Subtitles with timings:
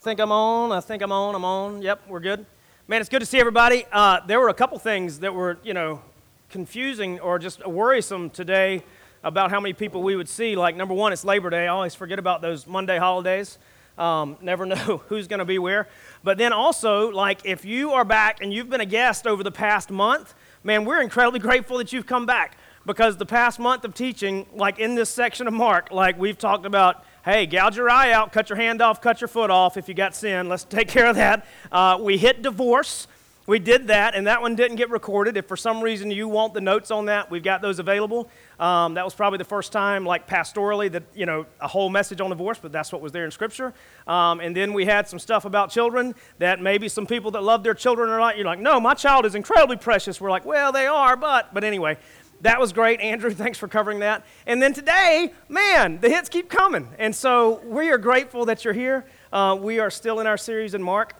[0.00, 0.70] think I'm on.
[0.70, 1.34] I think I'm on.
[1.34, 1.82] I'm on.
[1.82, 2.46] Yep, we're good.
[2.86, 3.84] Man, it's good to see everybody.
[3.90, 6.00] Uh, there were a couple things that were, you know,
[6.50, 8.84] confusing or just worrisome today
[9.24, 10.54] about how many people we would see.
[10.54, 11.64] Like, number one, it's Labor Day.
[11.64, 13.58] I always forget about those Monday holidays.
[13.98, 15.88] Um, never know who's going to be where.
[16.22, 19.50] But then also, like, if you are back and you've been a guest over the
[19.50, 23.94] past month, man, we're incredibly grateful that you've come back because the past month of
[23.94, 28.10] teaching, like in this section of Mark, like we've talked about hey, gouge your eye
[28.10, 30.48] out, cut your hand off, cut your foot off if you got sin.
[30.48, 31.46] Let's take care of that.
[31.70, 33.06] Uh, we hit divorce.
[33.46, 35.38] We did that, and that one didn't get recorded.
[35.38, 38.28] If for some reason you want the notes on that, we've got those available.
[38.60, 42.20] Um, that was probably the first time, like pastorally, that you know a whole message
[42.20, 43.72] on divorce, but that's what was there in Scripture.
[44.06, 47.62] Um, and then we had some stuff about children that maybe some people that love
[47.62, 48.36] their children are not.
[48.36, 50.20] You're like, no, my child is incredibly precious.
[50.20, 51.96] We're like, well, they are, but but anyway,
[52.42, 53.00] that was great.
[53.00, 54.24] Andrew, thanks for covering that.
[54.46, 56.88] And then today, man, the hits keep coming.
[56.98, 59.06] And so we are grateful that you're here.
[59.32, 61.14] Uh, we are still in our series in Mark,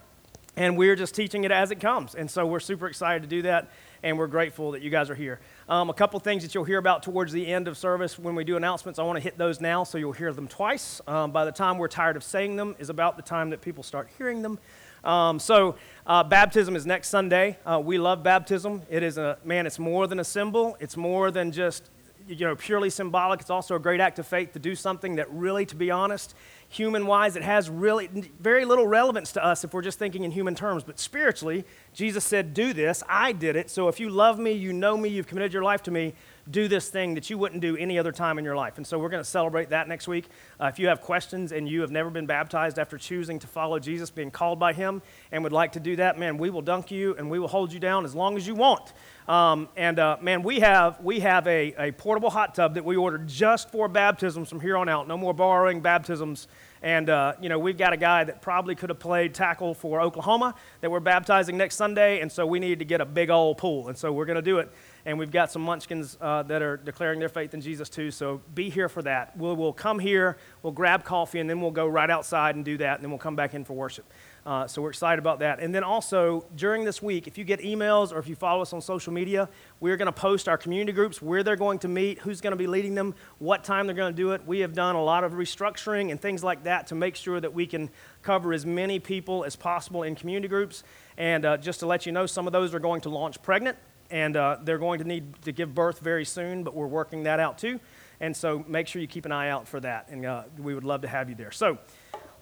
[0.57, 2.15] and we're just teaching it as it comes.
[2.15, 3.71] And so we're super excited to do that,
[4.02, 5.41] and we're grateful that you guys are here.
[5.69, 8.45] Um, a couple things that you'll hear about towards the end of service when we
[8.45, 8.99] do announcements.
[8.99, 11.01] I want to hit those now so you'll hear them twice.
[11.07, 13.82] Um, by the time we're tired of saying them, is about the time that people
[13.82, 14.59] start hearing them.
[15.04, 17.59] Um, so, uh, baptism is next Sunday.
[17.65, 18.82] Uh, we love baptism.
[18.88, 21.91] It is a, man, it's more than a symbol, it's more than just,
[22.27, 23.41] you know, purely symbolic.
[23.41, 26.35] It's also a great act of faith to do something that really, to be honest,
[26.69, 28.09] human wise, it has really
[28.41, 30.82] very little relevance to us if we're just thinking in human terms.
[30.82, 33.02] But spiritually, Jesus said, Do this.
[33.09, 33.71] I did it.
[33.71, 36.15] So if you love me, you know me, you've committed your life to me,
[36.51, 38.77] do this thing that you wouldn't do any other time in your life.
[38.77, 40.27] And so we're going to celebrate that next week.
[40.60, 43.79] Uh, if you have questions and you have never been baptized after choosing to follow
[43.79, 46.91] Jesus, being called by Him, and would like to do that, man, we will dunk
[46.91, 48.93] you and we will hold you down as long as you want.
[49.29, 52.96] Um, and uh, man, we have, we have a, a portable hot tub that we
[52.96, 55.07] ordered just for baptisms from here on out.
[55.07, 56.49] No more borrowing baptisms.
[56.80, 60.01] And, uh, you know, we've got a guy that probably could have played tackle for
[60.01, 62.21] Oklahoma that we're baptizing next Sunday.
[62.21, 63.88] And so we need to get a big old pool.
[63.88, 64.71] And so we're going to do it
[65.04, 68.10] and we've got some munchkins uh, that are declaring their faith in Jesus too.
[68.10, 69.36] So be here for that.
[69.36, 72.76] We'll, we'll come here, we'll grab coffee, and then we'll go right outside and do
[72.78, 74.04] that, and then we'll come back in for worship.
[74.47, 75.60] Uh, so we're excited about that.
[75.60, 78.72] And then also during this week, if you get emails or if you follow us
[78.72, 79.47] on social media,
[79.78, 82.56] we're going to post our community groups, where they're going to meet, who's going to
[82.56, 84.47] be leading them, what time they're going to do it.
[84.47, 87.53] We have done a lot of restructuring and things like that to make sure that
[87.53, 87.91] we can
[88.22, 90.82] cover as many people as possible in community groups.
[91.19, 93.76] And uh, just to let you know, some of those are going to launch pregnant
[94.10, 97.41] and uh, they're going to need to give birth very soon, but we're working that
[97.41, 97.80] out too.
[98.20, 100.84] And so make sure you keep an eye out for that, and uh, we would
[100.84, 101.52] love to have you there.
[101.52, 101.78] So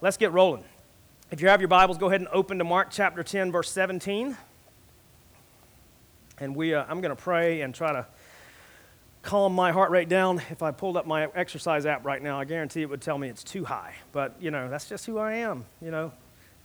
[0.00, 0.64] let's get rolling.
[1.30, 4.36] If you have your Bibles, go ahead and open to Mark chapter 10, verse 17.
[6.38, 8.06] And we, uh, I'm going to pray and try to
[9.22, 10.40] calm my heart rate down.
[10.50, 13.28] If I pulled up my exercise app right now, I guarantee it would tell me
[13.28, 13.94] it's too high.
[14.12, 15.64] But, you know, that's just who I am.
[15.82, 16.12] You know,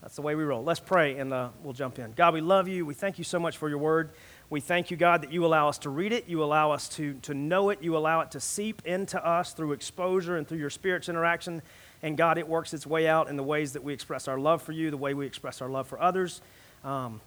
[0.02, 0.64] that's the way we roll.
[0.64, 2.12] Let's pray and uh, we'll jump in.
[2.12, 2.86] God, we love you.
[2.86, 4.12] We thank you so much for your word.
[4.52, 7.14] We thank you, God, that you allow us to read it, you allow us to,
[7.22, 10.70] to know it, you allow it to seep into us through exposure and through your
[10.70, 11.62] Spirit's interaction.
[12.04, 14.62] And God, it works its way out in the ways that we express our love
[14.62, 16.42] for you, the way we express our love for others.
[16.84, 17.22] Um,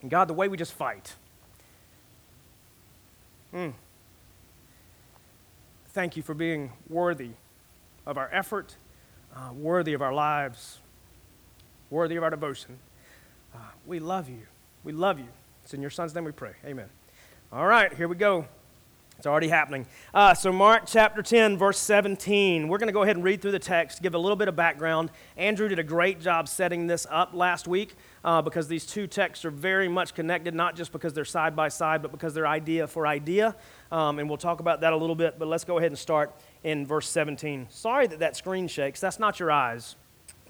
[0.00, 1.16] and God, the way we just fight.
[3.52, 3.74] Mm.
[5.88, 7.32] Thank you for being worthy
[8.06, 8.74] of our effort,
[9.36, 10.78] uh, worthy of our lives,
[11.90, 12.78] worthy of our devotion.
[13.54, 14.46] Uh, we love you.
[14.82, 15.28] We love you.
[15.68, 16.52] It's in your son's name we pray.
[16.64, 16.88] Amen.
[17.52, 18.46] All right, here we go.
[19.18, 19.84] It's already happening.
[20.14, 22.68] Uh, so, Mark chapter 10, verse 17.
[22.68, 24.56] We're going to go ahead and read through the text, give a little bit of
[24.56, 25.10] background.
[25.36, 29.44] Andrew did a great job setting this up last week uh, because these two texts
[29.44, 32.86] are very much connected, not just because they're side by side, but because they're idea
[32.86, 33.54] for idea.
[33.92, 36.34] Um, and we'll talk about that a little bit, but let's go ahead and start
[36.64, 37.66] in verse 17.
[37.68, 39.00] Sorry that that screen shakes.
[39.00, 39.96] That's not your eyes.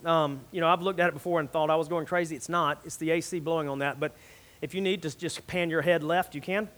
[0.04, 2.36] Um, you know, I've looked at it before and thought I was going crazy.
[2.36, 3.98] It's not, it's the AC blowing on that.
[3.98, 4.12] But
[4.60, 6.68] if you need to just pan your head left, you can,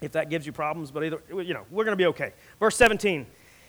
[0.00, 0.90] if that gives you problems.
[0.90, 2.32] But either, you know, we're going to be okay.
[2.60, 3.26] Verse 17.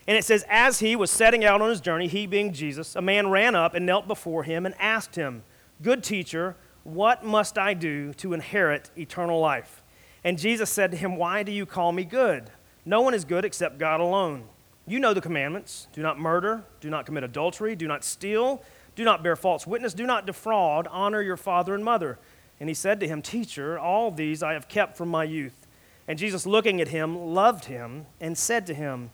[0.08, 3.02] And it says, As he was setting out on his journey, he being Jesus, a
[3.02, 5.44] man ran up and knelt before him and asked him,
[5.82, 9.84] Good teacher, what must I do to inherit eternal life?
[10.24, 12.50] And Jesus said to him, Why do you call me good?
[12.86, 14.46] No one is good except God alone.
[14.88, 18.64] You know the commandments do not murder, do not commit adultery, do not steal,
[18.96, 22.18] do not bear false witness, do not defraud, honor your father and mother.
[22.60, 25.68] And he said to him, Teacher, all these I have kept from my youth.
[26.08, 29.12] And Jesus, looking at him, loved him and said to him,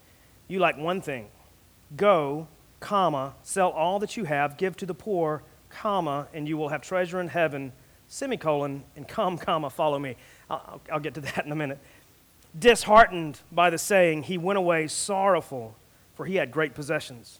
[0.47, 1.27] You like one thing.
[1.97, 2.47] Go,
[2.79, 6.81] comma, sell all that you have, give to the poor, comma, and you will have
[6.81, 7.71] treasure in heaven,
[8.07, 10.15] semicolon, and come, comma, follow me.
[10.49, 11.79] I'll, I'll get to that in a minute.
[12.57, 15.75] Disheartened by the saying, he went away sorrowful,
[16.13, 17.39] for he had great possessions.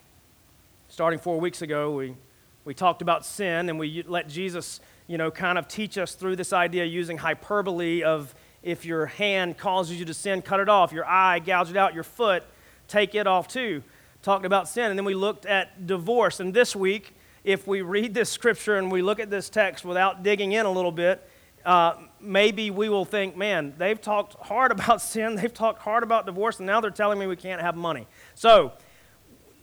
[0.91, 2.17] Starting four weeks ago, we,
[2.65, 6.35] we talked about sin and we let Jesus, you know, kind of teach us through
[6.35, 10.91] this idea using hyperbole of if your hand causes you to sin, cut it off.
[10.91, 11.93] Your eye, gouge it out.
[11.93, 12.43] Your foot,
[12.89, 13.83] take it off too.
[14.21, 14.89] Talked about sin.
[14.89, 16.41] And then we looked at divorce.
[16.41, 17.15] And this week,
[17.45, 20.71] if we read this scripture and we look at this text without digging in a
[20.71, 21.25] little bit,
[21.65, 26.25] uh, maybe we will think, man, they've talked hard about sin, they've talked hard about
[26.25, 28.07] divorce, and now they're telling me we can't have money.
[28.35, 28.73] So,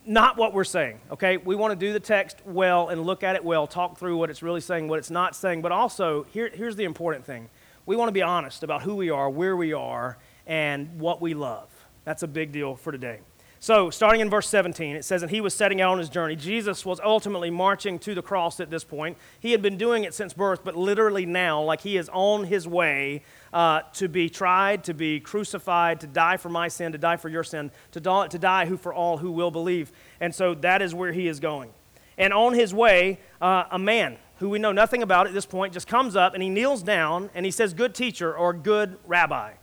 [0.09, 1.37] not what we're saying, okay?
[1.37, 4.31] We want to do the text well and look at it well, talk through what
[4.31, 7.51] it's really saying, what it's not saying, but also, here, here's the important thing
[7.85, 11.35] we want to be honest about who we are, where we are, and what we
[11.35, 11.69] love.
[12.05, 13.21] That's a big deal for today.
[13.61, 16.37] So, starting in verse 17, it says, And he was setting out on his journey.
[16.37, 19.19] Jesus was ultimately marching to the cross at this point.
[19.41, 22.69] He had been doing it since birth, but literally now, like he is on his
[22.69, 23.23] way
[23.53, 27.29] uh, to be tried, to be crucified, to die for my sin, to die for
[27.29, 29.91] your sin, to die, to die who for all who will believe.
[30.21, 31.71] And so that is where he is going.
[32.17, 35.73] And on his way, uh, a man who we know nothing about at this point,
[35.73, 39.55] just comes up and he kneels down and he says, Good teacher or good rabbi.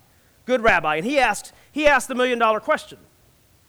[0.46, 0.98] Good rabbi.
[0.98, 3.00] And he asked, he asked the million dollar question.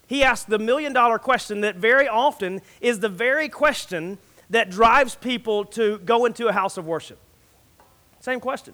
[0.07, 4.17] He asked the million dollar question that very often is the very question
[4.49, 7.19] that drives people to go into a house of worship.
[8.21, 8.73] Same question.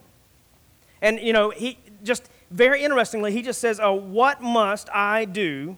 [1.02, 5.78] And, you know, he just very interestingly, he just says, Oh, what must I do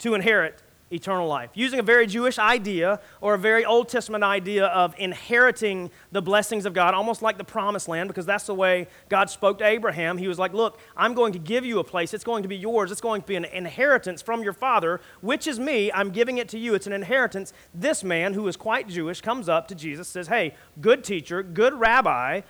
[0.00, 0.60] to inherit
[0.90, 1.50] eternal life.
[1.54, 6.64] Using a very Jewish idea or a very Old Testament idea of inheriting the blessings
[6.64, 10.18] of God, almost like the promised land, because that's the way God spoke to Abraham.
[10.18, 12.14] He was like, Look, I'm going to give you a place.
[12.14, 12.92] It's going to be yours.
[12.92, 15.90] It's going to be an inheritance from your father, which is me.
[15.92, 16.74] I'm giving it to you.
[16.74, 17.52] It's an inheritance.
[17.74, 21.74] This man, who is quite Jewish, comes up to Jesus, says, Hey, good teacher, good
[21.74, 22.42] rabbi,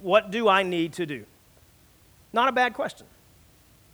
[0.00, 1.24] what do I need to do?
[2.32, 3.06] Not a bad question.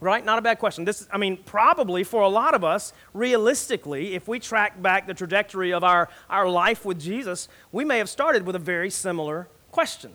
[0.00, 0.24] Right?
[0.24, 0.84] Not a bad question.
[0.84, 5.14] This, I mean, probably for a lot of us, realistically, if we track back the
[5.14, 9.48] trajectory of our, our life with Jesus, we may have started with a very similar
[9.72, 10.12] question.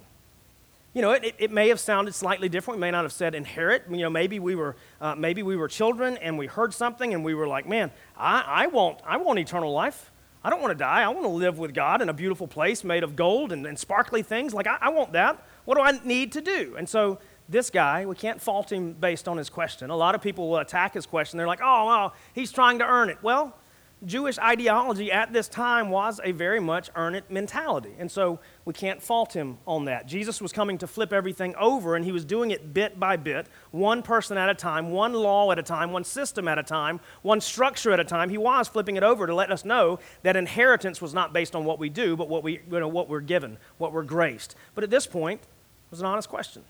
[0.94, 2.78] You know, it, it may have sounded slightly different.
[2.78, 3.86] We may not have said inherit.
[3.90, 7.26] You know, maybe we were, uh, maybe we were children and we heard something and
[7.26, 10.12] we were like, man, I, I, want, I want eternal life.
[10.44, 11.02] I don't want to die.
[11.02, 13.80] I want to live with God in a beautiful place made of gold and, and
[13.80, 14.54] sparkly things.
[14.54, 15.44] Like, I, I want that.
[15.66, 16.76] What do I need to do?
[16.78, 17.20] And so
[17.50, 19.90] this guy, we can't fault him based on his question.
[19.90, 21.38] A lot of people will attack his question.
[21.38, 23.18] They're like, oh, well, he's trying to earn it.
[23.22, 23.58] Well,
[24.06, 27.94] Jewish ideology at this time was a very much earn it mentality.
[27.98, 30.08] And so we can't fault him on that.
[30.08, 33.48] Jesus was coming to flip everything over, and he was doing it bit by bit,
[33.72, 37.00] one person at a time, one law at a time, one system at a time,
[37.22, 38.30] one structure at a time.
[38.30, 41.64] He was flipping it over to let us know that inheritance was not based on
[41.64, 44.56] what we do, but what, we, you know, what we're given, what we're graced.
[44.76, 46.64] But at this point, it was an honest question.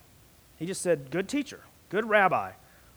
[0.63, 2.53] He just said, Good teacher, good rabbi,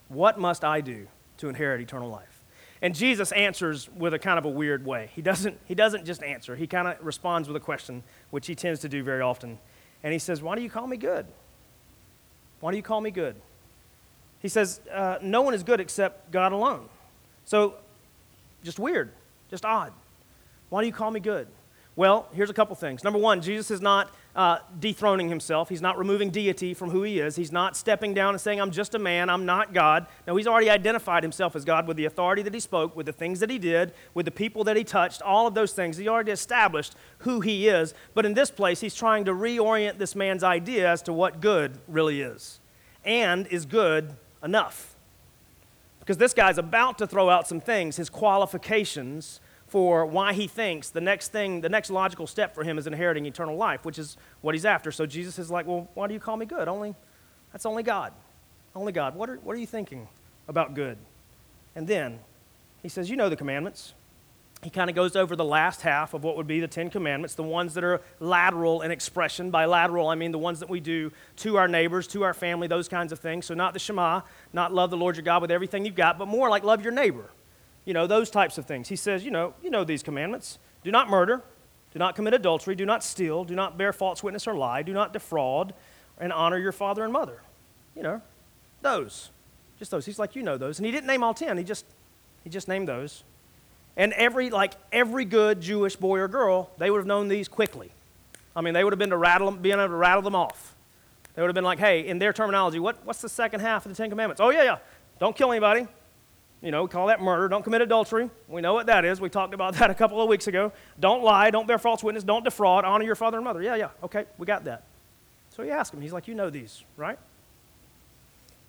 [0.06, 1.08] what must I do
[1.38, 2.44] to inherit eternal life?
[2.80, 5.11] And Jesus answers with a kind of a weird way.
[5.16, 8.54] He doesn't, he doesn't just answer, he kind of responds with a question, which he
[8.54, 9.58] tends to do very often.
[10.04, 11.26] And he says, Why do you call me good?
[12.61, 13.35] Why do you call me good?
[14.38, 16.88] He says, uh, No one is good except God alone.
[17.46, 17.75] So,
[18.62, 19.11] just weird,
[19.50, 19.92] just odd.
[20.68, 21.49] Why do you call me good?
[21.96, 23.02] Well, here's a couple things.
[23.02, 25.71] Number one, Jesus is not uh, dethroning himself.
[25.71, 27.37] He's not removing deity from who he is.
[27.37, 30.07] He's not stepping down and saying, I'm just a man, I'm not God.
[30.26, 33.12] No, he's already identified himself as God with the authority that he spoke, with the
[33.12, 35.97] things that he did, with the people that he touched, all of those things.
[35.97, 37.95] He already established who he is.
[38.12, 41.78] But in this place, he's trying to reorient this man's idea as to what good
[41.88, 42.61] really is.
[43.07, 44.97] And is good enough?
[46.00, 49.40] Because this guy's about to throw out some things, his qualifications
[49.76, 53.26] for why he thinks the next thing, the next logical step for him is inheriting
[53.26, 54.90] eternal life, which is what he's after.
[54.90, 56.66] So Jesus is like, Well, why do you call me good?
[56.66, 56.95] Only,
[57.52, 58.14] that's only God.
[58.75, 59.14] Only God.
[59.14, 60.09] What are, what are you thinking
[60.49, 60.97] about good?
[61.75, 62.21] And then
[62.83, 63.92] he says, You know the commandments.
[64.62, 67.35] he kind of goes over the last half of what would be the Ten Commandments,
[67.35, 69.50] the ones that are lateral in expression.
[69.50, 72.66] By lateral, I mean the ones that we do to our neighbors, to our family,
[72.66, 73.45] those kinds of things.
[73.45, 74.23] So, not the Shema,
[74.54, 76.92] not love the Lord your God with everything you've got, but more like love your
[76.92, 77.28] neighbor.
[77.87, 78.88] You know, those types of things.
[78.88, 80.59] He says, you know, you know these commandments.
[80.85, 81.43] Do not murder,
[81.93, 84.93] do not commit adultery, do not steal, do not bear false witness or lie, do
[84.93, 85.73] not defraud,
[86.21, 87.40] and honor your father and mother.
[87.97, 88.23] You know,
[88.83, 89.31] those.
[89.78, 90.05] Just those.
[90.05, 90.78] He's like, you know those.
[90.78, 91.87] And he didn't name all ten, he just,
[92.45, 93.25] he just named those.
[93.97, 97.93] And every, like every good Jewish boy or girl, they would have known these quickly.
[98.55, 100.75] I mean, they would have been to rattle them, being able to rattle them off.
[101.35, 103.93] They would have been like, hey, in their terminology, what, what's the second half of
[103.93, 104.40] the Ten Commandments?
[104.40, 104.78] Oh, yeah, yeah.
[105.19, 105.87] Don't kill anybody.
[106.62, 107.48] You know, call that murder.
[107.48, 108.30] Don't commit adultery.
[108.48, 109.20] We know what that is.
[109.20, 110.72] We talked about that a couple of weeks ago.
[110.98, 111.50] Don't lie.
[111.50, 112.25] Don't bear false witness.
[112.25, 112.84] Don't defraud.
[112.84, 113.62] Honor your father and mother.
[113.62, 113.90] Yeah, yeah.
[114.02, 114.84] Okay, we got that.
[115.54, 116.00] So he asked him.
[116.00, 117.18] He's like, you know these, right?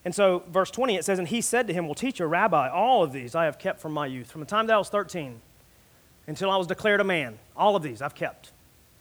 [0.05, 3.03] And so, verse 20, it says, And he said to him, Well, teacher, rabbi, all
[3.03, 4.31] of these I have kept from my youth.
[4.31, 5.41] From the time that I was 13
[6.27, 8.51] until I was declared a man, all of these I've kept.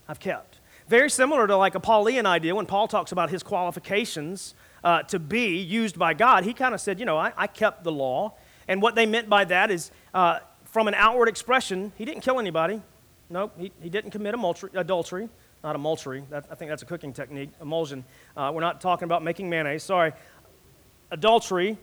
[0.08, 0.58] I've kept.
[0.88, 5.18] Very similar to like a Pauline idea when Paul talks about his qualifications uh, to
[5.18, 6.44] be used by God.
[6.44, 8.34] He kind of said, You know, I, I, kept the law.
[8.68, 12.38] And what they meant by that is uh, from an outward expression, he didn't kill
[12.38, 12.82] anybody.
[13.28, 14.35] Nope, he, he didn't commit
[14.75, 15.28] adultery.
[15.64, 15.82] Not.
[16.30, 18.04] That, I think that's a cooking technique, emulsion.
[18.37, 19.82] Uh, we're not talking about making mayonnaise.
[19.82, 20.12] Sorry
[21.11, 21.78] adultery.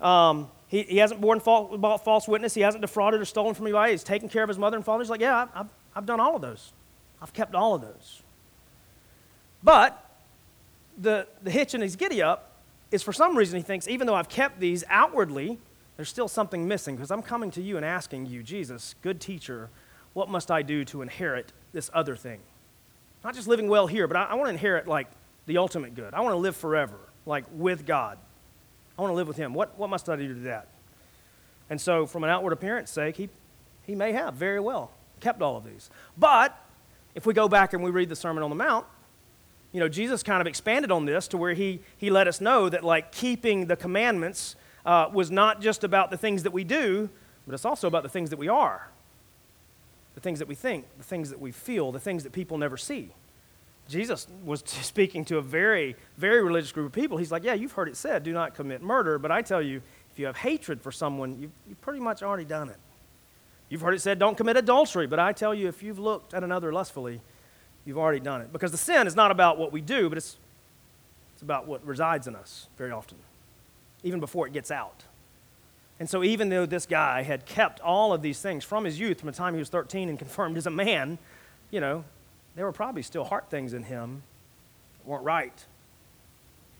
[0.00, 2.54] Um, he, he hasn't borne false, false witness.
[2.54, 3.92] He hasn't defrauded or stolen from anybody.
[3.92, 5.02] He's taken care of his mother and father.
[5.02, 6.72] He's like, yeah, I've, I've done all of those.
[7.20, 8.22] I've kept all of those.
[9.62, 10.04] But
[10.98, 12.52] the, the hitch in his giddy up
[12.90, 15.58] is for some reason he thinks, even though I've kept these outwardly,
[15.96, 19.70] there's still something missing because I'm coming to you and asking you, Jesus, good teacher,
[20.12, 22.40] what must I do to inherit this other thing?
[23.24, 25.08] Not just living well here, but I, I want to inherit like
[25.46, 26.14] the ultimate good.
[26.14, 28.18] I want to live forever, like with God.
[28.98, 29.54] I want to live with him.
[29.54, 30.68] What, what must I do to do that?
[31.70, 33.28] And so, from an outward appearance sake, he,
[33.84, 35.88] he may have very well kept all of these.
[36.18, 36.58] But
[37.14, 38.84] if we go back and we read the Sermon on the Mount,
[39.72, 42.68] you know, Jesus kind of expanded on this to where he, he let us know
[42.68, 47.08] that, like, keeping the commandments uh, was not just about the things that we do,
[47.46, 48.88] but it's also about the things that we are,
[50.14, 52.76] the things that we think, the things that we feel, the things that people never
[52.76, 53.10] see.
[53.88, 57.18] Jesus was speaking to a very, very religious group of people.
[57.18, 59.18] He's like, Yeah, you've heard it said, do not commit murder.
[59.18, 62.44] But I tell you, if you have hatred for someone, you've, you've pretty much already
[62.44, 62.76] done it.
[63.68, 65.06] You've heard it said, Don't commit adultery.
[65.06, 67.22] But I tell you, if you've looked at another lustfully,
[67.86, 68.52] you've already done it.
[68.52, 70.36] Because the sin is not about what we do, but it's,
[71.32, 73.16] it's about what resides in us very often,
[74.02, 75.04] even before it gets out.
[76.00, 79.20] And so, even though this guy had kept all of these things from his youth,
[79.20, 81.18] from the time he was 13 and confirmed as a man,
[81.70, 82.04] you know,
[82.56, 84.22] there were probably still heart things in him
[84.98, 85.64] that weren't right.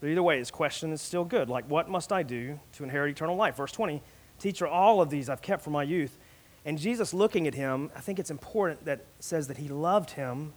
[0.01, 1.49] But either way, his question is still good.
[1.49, 3.57] Like, what must I do to inherit eternal life?
[3.57, 4.03] Verse 20
[4.41, 6.19] Teacher, all of these I've kept from my youth.
[6.65, 10.11] And Jesus, looking at him, I think it's important that it says that he loved
[10.11, 10.53] him.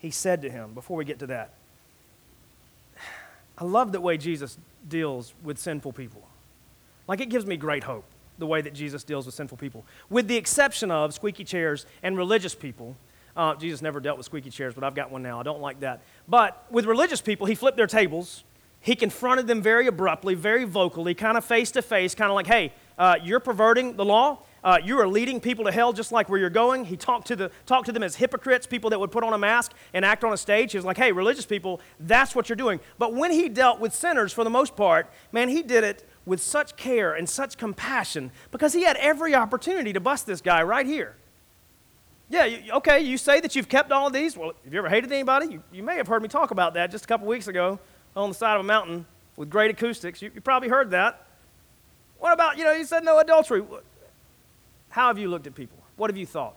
[0.00, 1.54] He said to him, before we get to that,
[3.58, 4.56] I love the way Jesus
[4.88, 6.26] deals with sinful people.
[7.06, 8.04] Like, it gives me great hope,
[8.38, 9.84] the way that Jesus deals with sinful people.
[10.08, 12.96] With the exception of squeaky chairs and religious people
[13.38, 15.38] uh, Jesus never dealt with squeaky chairs, but I've got one now.
[15.38, 16.02] I don't like that.
[16.26, 18.42] But with religious people, he flipped their tables.
[18.80, 22.48] He confronted them very abruptly, very vocally, kind of face to face, kind of like,
[22.48, 24.40] hey, uh, you're perverting the law.
[24.64, 26.84] Uh, you are leading people to hell just like where you're going.
[26.84, 29.38] He talked to, the, talked to them as hypocrites, people that would put on a
[29.38, 30.72] mask and act on a stage.
[30.72, 32.80] He was like, hey, religious people, that's what you're doing.
[32.98, 36.40] But when he dealt with sinners, for the most part, man, he did it with
[36.40, 40.86] such care and such compassion because he had every opportunity to bust this guy right
[40.86, 41.16] here.
[42.30, 44.36] Yeah, you, okay, you say that you've kept all these.
[44.36, 45.46] Well, have you ever hated anybody?
[45.46, 47.78] You, you may have heard me talk about that just a couple weeks ago
[48.14, 50.20] on the side of a mountain with great acoustics.
[50.20, 51.26] You, you probably heard that.
[52.18, 53.62] What about, you know, you said no adultery.
[54.90, 55.78] How have you looked at people?
[55.96, 56.54] What have you thought?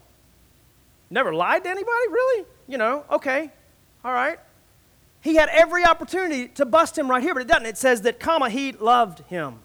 [1.09, 2.07] Never lied to anybody?
[2.09, 2.45] Really?
[2.67, 3.51] You know, okay,
[4.03, 4.39] all right.
[5.21, 7.65] He had every opportunity to bust him right here, but it doesn't.
[7.65, 9.59] It says that, comma, he loved him.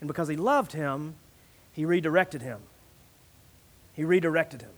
[0.00, 1.16] And because he loved him,
[1.72, 2.60] he redirected him.
[3.92, 4.70] He redirected him.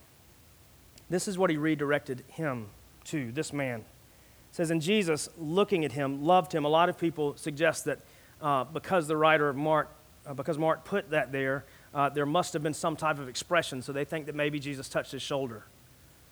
[1.11, 2.67] This is what he redirected him
[3.05, 3.81] to, this man.
[3.81, 3.85] It
[4.57, 6.65] says, And Jesus, looking at him, loved him.
[6.65, 8.01] A lot of people suggest that
[8.41, 9.91] uh, because the writer of Mark,
[10.27, 11.65] uh, because Mark put that there,
[11.95, 13.83] uh, there must have been some type of expression.
[13.83, 15.65] So they think that maybe Jesus touched his shoulder.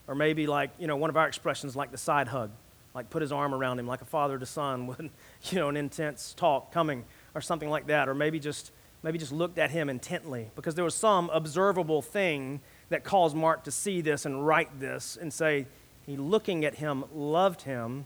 [0.06, 2.50] Or maybe like, you know, one of our expressions like the side hug,
[2.94, 5.76] like put his arm around him like a father to son with, you know, an
[5.76, 8.08] intense talk coming or something like that.
[8.08, 8.70] Or maybe just,
[9.02, 13.64] maybe just looked at him intently because there was some observable thing that caused Mark
[13.64, 15.66] to see this and write this and say,
[16.06, 18.04] He looking at him loved him,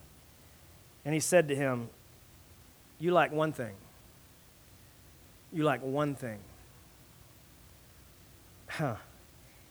[1.04, 1.90] and he said to him,
[2.98, 3.74] You like one thing.
[5.52, 6.38] You like one thing.
[8.70, 8.96] Huh.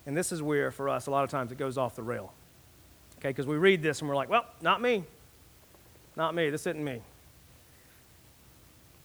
[0.05, 2.33] And this is where, for us, a lot of times it goes off the rail.
[3.19, 5.03] Okay, because we read this and we're like, well, not me.
[6.15, 6.49] Not me.
[6.49, 7.01] This isn't me.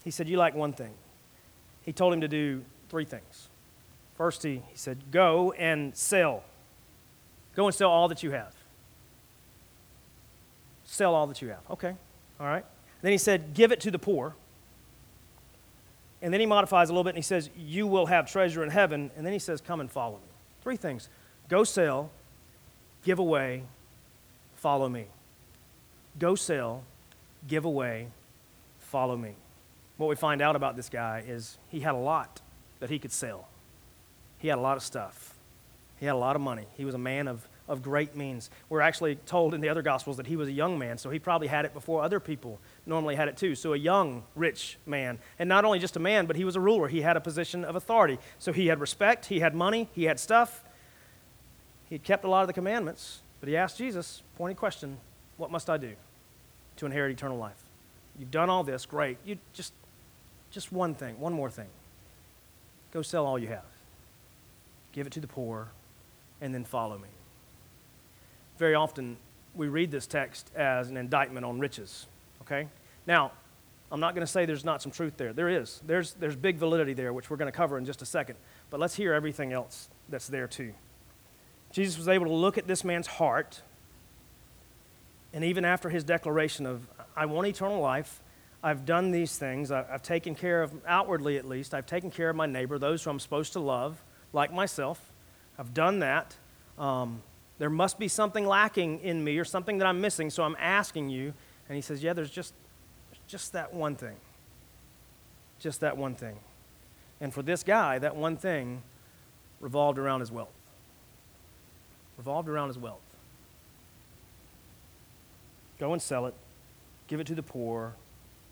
[0.05, 0.93] He said, You like one thing.
[1.83, 3.49] He told him to do three things.
[4.17, 6.45] First, he, he said, Go and sell.
[7.57, 8.55] Go and sell all that you have.
[10.85, 11.61] Sell all that you have.
[11.71, 11.95] Okay,
[12.39, 12.65] all right.
[13.03, 14.35] Then he said, Give it to the poor.
[16.25, 18.71] And then he modifies a little bit and he says, You will have treasure in
[18.71, 19.11] heaven.
[19.15, 20.33] And then he says, Come and follow me.
[20.63, 21.11] Three things
[21.51, 22.11] go sell,
[23.05, 23.65] give away,
[24.57, 25.05] follow me.
[26.19, 26.83] Go sell,
[27.47, 28.09] give away,
[28.79, 29.35] follow me.
[29.99, 32.41] What we find out about this guy is he had a lot
[32.81, 33.47] that he could sell.
[34.39, 35.35] He had a lot of stuff.
[36.01, 36.65] He had a lot of money.
[36.75, 38.49] He was a man of, of great means.
[38.71, 41.19] We're actually told in the other Gospels that he was a young man, so he
[41.19, 43.55] probably had it before other people normally had it too.
[43.55, 45.19] So, a young, rich man.
[45.39, 46.89] And not only just a man, but he was a ruler.
[46.89, 48.19] He had a position of authority.
[48.39, 50.65] So, he had respect, he had money, he had stuff.
[51.89, 54.99] He had kept a lot of the commandments, but he asked Jesus, pointing question,
[55.37, 55.93] What must I do
[56.77, 57.63] to inherit eternal life?
[58.19, 59.19] You've done all this, great.
[59.25, 59.73] You just
[60.55, 61.67] just one thing, one more thing.
[62.93, 63.65] Go sell all you have,
[64.93, 65.69] give it to the poor,
[66.41, 67.09] and then follow me.
[68.57, 69.17] Very often,
[69.57, 72.07] we read this text as an indictment on riches,
[72.47, 72.69] okay?
[73.07, 73.33] Now,
[73.93, 75.33] I'm not going to say there's not some truth there.
[75.33, 75.81] There is.
[75.87, 78.37] There's, there's big validity there, which we're going to cover in just a second.
[78.71, 80.73] But let's hear everything else that's there too.
[81.71, 83.63] Jesus was able to look at this man's heart,
[85.33, 86.87] and even after his declaration of,
[87.17, 88.21] I want eternal life,
[88.63, 89.71] I've done these things.
[89.71, 93.11] I've taken care of, outwardly at least, I've taken care of my neighbor, those who
[93.11, 95.13] I'm supposed to love, like myself.
[95.59, 96.37] I've done that.
[96.79, 97.23] Um,
[97.59, 101.11] there must be something lacking in me or something that I'm missing, so I'm asking
[101.11, 101.35] you.
[101.69, 102.55] And he says, Yeah, there's just,
[103.27, 104.17] just that one thing.
[105.59, 106.37] Just that one thing.
[107.21, 108.83] And for this guy, that one thing
[109.61, 110.53] revolved around his wealth.
[112.19, 113.01] Revolved around his wealth.
[115.79, 116.35] Go and sell it,
[117.09, 117.95] give it to the poor,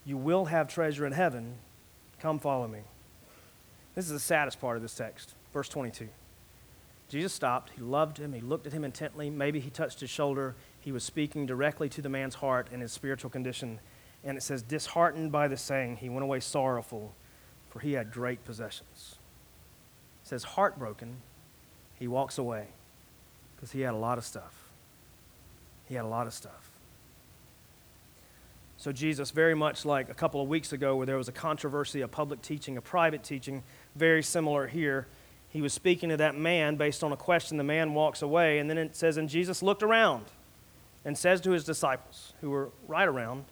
[0.04, 1.54] you will have treasure in heaven.
[2.20, 2.80] Come follow me.
[3.94, 5.34] This is the saddest part of this text.
[5.52, 6.08] Verse 22.
[7.08, 7.72] Jesus stopped.
[7.76, 8.32] He loved him.
[8.32, 9.28] He looked at him intently.
[9.30, 10.54] Maybe he touched his shoulder.
[10.82, 13.78] He was speaking directly to the man's heart and his spiritual condition.
[14.24, 17.14] And it says, disheartened by the saying, he went away sorrowful,
[17.70, 19.16] for he had great possessions.
[20.24, 21.18] It says, heartbroken,
[21.98, 22.66] he walks away
[23.54, 24.70] because he had a lot of stuff.
[25.88, 26.70] He had a lot of stuff.
[28.76, 32.00] So, Jesus, very much like a couple of weeks ago, where there was a controversy,
[32.00, 33.62] a public teaching, a private teaching,
[33.94, 35.06] very similar here.
[35.48, 37.56] He was speaking to that man based on a question.
[37.56, 40.24] The man walks away, and then it says, And Jesus looked around
[41.04, 43.44] and says to his disciples, who were right around,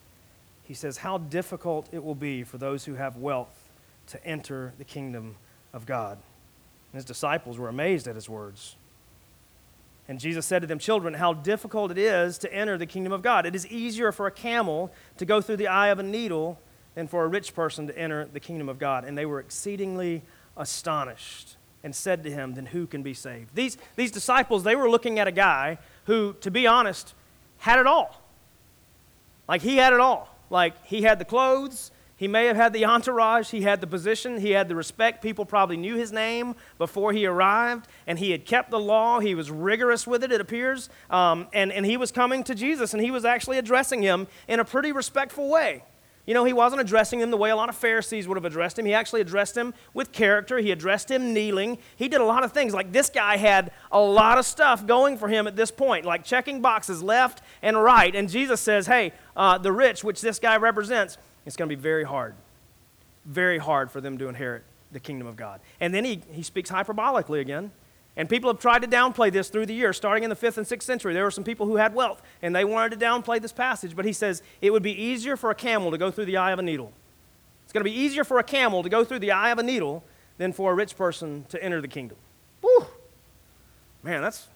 [0.62, 3.68] He says, How difficult it will be for those who have wealth
[4.08, 5.36] to enter the kingdom
[5.72, 6.18] of God.
[6.92, 8.76] And his disciples were amazed at his words.
[10.08, 13.22] And Jesus said to them, Children, how difficult it is to enter the kingdom of
[13.22, 13.46] God.
[13.46, 16.58] It is easier for a camel to go through the eye of a needle
[16.96, 19.04] than for a rich person to enter the kingdom of God.
[19.04, 20.22] And they were exceedingly
[20.56, 23.54] astonished and said to him, Then who can be saved?
[23.54, 27.14] These, these disciples, they were looking at a guy who, to be honest,
[27.60, 28.20] had it all.
[29.48, 30.34] Like he had it all.
[30.50, 34.40] Like he had the clothes, he may have had the entourage, he had the position,
[34.40, 35.22] he had the respect.
[35.22, 39.20] People probably knew his name before he arrived, and he had kept the law.
[39.20, 40.90] He was rigorous with it, it appears.
[41.08, 44.60] Um, and, and he was coming to Jesus, and he was actually addressing him in
[44.60, 45.82] a pretty respectful way.
[46.26, 48.78] You know, he wasn't addressing him the way a lot of Pharisees would have addressed
[48.78, 48.84] him.
[48.84, 50.58] He actually addressed him with character.
[50.58, 51.78] He addressed him kneeling.
[51.96, 52.74] He did a lot of things.
[52.74, 56.24] Like this guy had a lot of stuff going for him at this point, like
[56.24, 58.14] checking boxes left and right.
[58.14, 61.80] And Jesus says, Hey, uh, the rich, which this guy represents, it's going to be
[61.80, 62.34] very hard,
[63.24, 65.60] very hard for them to inherit the kingdom of God.
[65.80, 67.72] And then he, he speaks hyperbolically again.
[68.16, 70.66] And people have tried to downplay this through the years, starting in the 5th and
[70.66, 71.14] 6th century.
[71.14, 73.94] There were some people who had wealth, and they wanted to downplay this passage.
[73.94, 76.50] But he says it would be easier for a camel to go through the eye
[76.50, 76.92] of a needle.
[77.64, 79.62] It's going to be easier for a camel to go through the eye of a
[79.62, 80.02] needle
[80.38, 82.18] than for a rich person to enter the kingdom.
[82.62, 82.86] Whew.
[84.02, 84.48] Man, that's,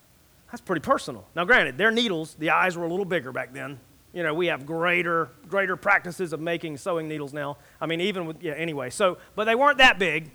[0.50, 1.26] that's pretty personal.
[1.36, 3.78] Now, granted, their needles, the eyes were a little bigger back then
[4.14, 7.56] you know, we have greater, greater practices of making sewing needles now.
[7.80, 8.90] I mean, even with, yeah, anyway.
[8.90, 10.30] So, but they weren't that big.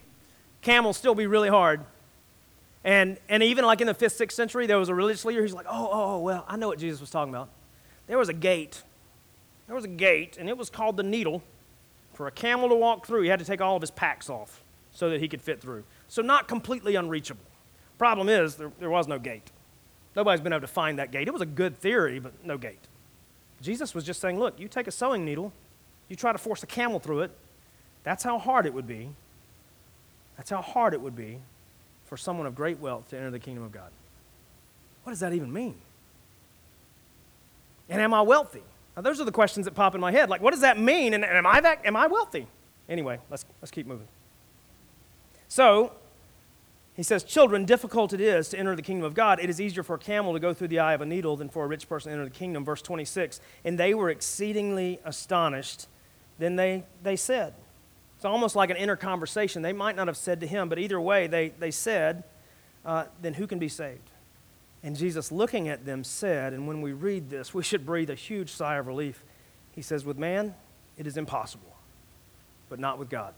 [0.62, 1.86] Camels still be really hard.
[2.84, 5.54] And, and even like in the fifth, sixth century, there was a religious leader who's
[5.54, 7.50] like, oh, oh, oh, well, I know what Jesus was talking about.
[8.08, 8.84] There was a gate.
[9.68, 11.44] There was a gate, and it was called the needle.
[12.14, 14.64] For a camel to walk through, he had to take all of his packs off
[14.92, 15.84] so that he could fit through.
[16.08, 17.44] So, not completely unreachable.
[17.98, 19.52] Problem is, there, there was no gate.
[20.16, 21.28] Nobody's been able to find that gate.
[21.28, 22.88] It was a good theory, but no gate.
[23.62, 25.54] Jesus was just saying, look, you take a sewing needle,
[26.08, 27.32] you try to force a camel through it,
[28.04, 29.10] that's how hard it would be.
[30.36, 31.40] That's how hard it would be
[32.10, 33.92] for someone of great wealth to enter the kingdom of God.
[35.04, 35.76] what does that even mean?
[37.88, 38.64] And am I wealthy?
[38.96, 40.30] Now, those are the questions that pop in my head.
[40.30, 41.14] Like, what does that mean?
[41.14, 42.48] And, and am, I that, am I wealthy?
[42.90, 44.08] Anyway, let's, let's keep moving.
[45.48, 45.94] So,
[46.96, 49.40] he says, Children, difficult it is to enter the kingdom of God.
[49.40, 51.48] It is easier for a camel to go through the eye of a needle than
[51.48, 52.66] for a rich person to enter the kingdom.
[52.66, 53.40] Verse 26.
[53.64, 55.88] And they were exceedingly astonished.
[56.40, 57.54] Then they, they said,
[58.20, 59.62] It's almost like an inner conversation.
[59.62, 62.26] They might not have said to him, but either way, they, they said,
[62.86, 64.10] uh, Then who can be saved?
[64.84, 68.16] And Jesus, looking at them, said, and when we read this, we should breathe a
[68.16, 69.24] huge sigh of relief.
[69.74, 70.54] He says, With man,
[70.98, 71.74] it is impossible,
[72.68, 73.34] but not with God.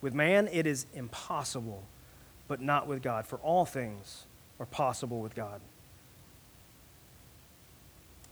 [0.00, 1.84] With man, it is impossible
[2.48, 3.26] but not with God.
[3.26, 4.24] For all things
[4.60, 5.60] are possible with God.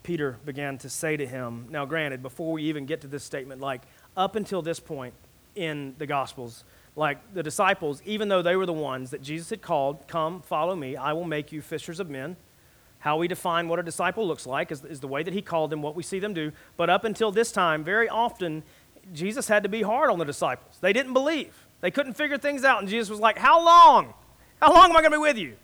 [0.03, 3.61] Peter began to say to him, now granted, before we even get to this statement,
[3.61, 3.83] like
[4.17, 5.15] up until this point
[5.55, 6.65] in the Gospels,
[6.97, 10.77] like the disciples, even though they were the ones that Jesus had called, come, follow
[10.77, 12.37] me, I will make you fishers of men.
[12.99, 15.71] How we define what a disciple looks like is, is the way that he called
[15.71, 16.53] them, what we see them do.
[16.77, 18.63] But up until this time, very often,
[19.13, 20.79] Jesus had to be hard on the disciples.
[20.81, 21.67] They didn't believe.
[21.81, 22.81] They couldn't figure things out.
[22.81, 24.15] And Jesus was like, How long?
[24.61, 25.57] How long am I going to be with you?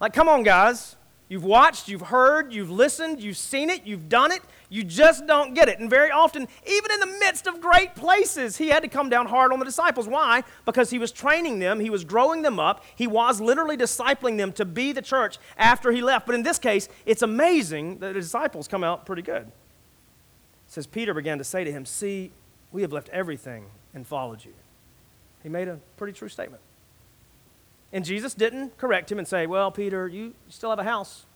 [0.00, 0.96] Like, come on, guys.
[1.32, 4.42] You've watched, you've heard, you've listened, you've seen it, you've done it.
[4.68, 5.78] You just don't get it.
[5.78, 9.24] And very often, even in the midst of great places, he had to come down
[9.24, 10.06] hard on the disciples.
[10.06, 10.44] Why?
[10.66, 14.52] Because he was training them, he was growing them up, he was literally discipling them
[14.52, 16.26] to be the church after he left.
[16.26, 19.46] But in this case, it's amazing that the disciples come out pretty good.
[19.46, 19.52] It
[20.66, 22.30] says, Peter began to say to him, See,
[22.72, 24.52] we have left everything and followed you.
[25.42, 26.60] He made a pretty true statement.
[27.92, 31.26] And Jesus didn't correct him and say, Well, Peter, you still have a house,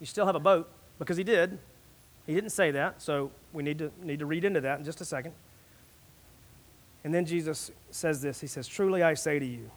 [0.00, 1.58] you still have a boat, because he did.
[2.26, 5.00] He didn't say that, so we need to, need to read into that in just
[5.02, 5.34] a second.
[7.04, 9.70] And then Jesus says this He says, Truly I say to you,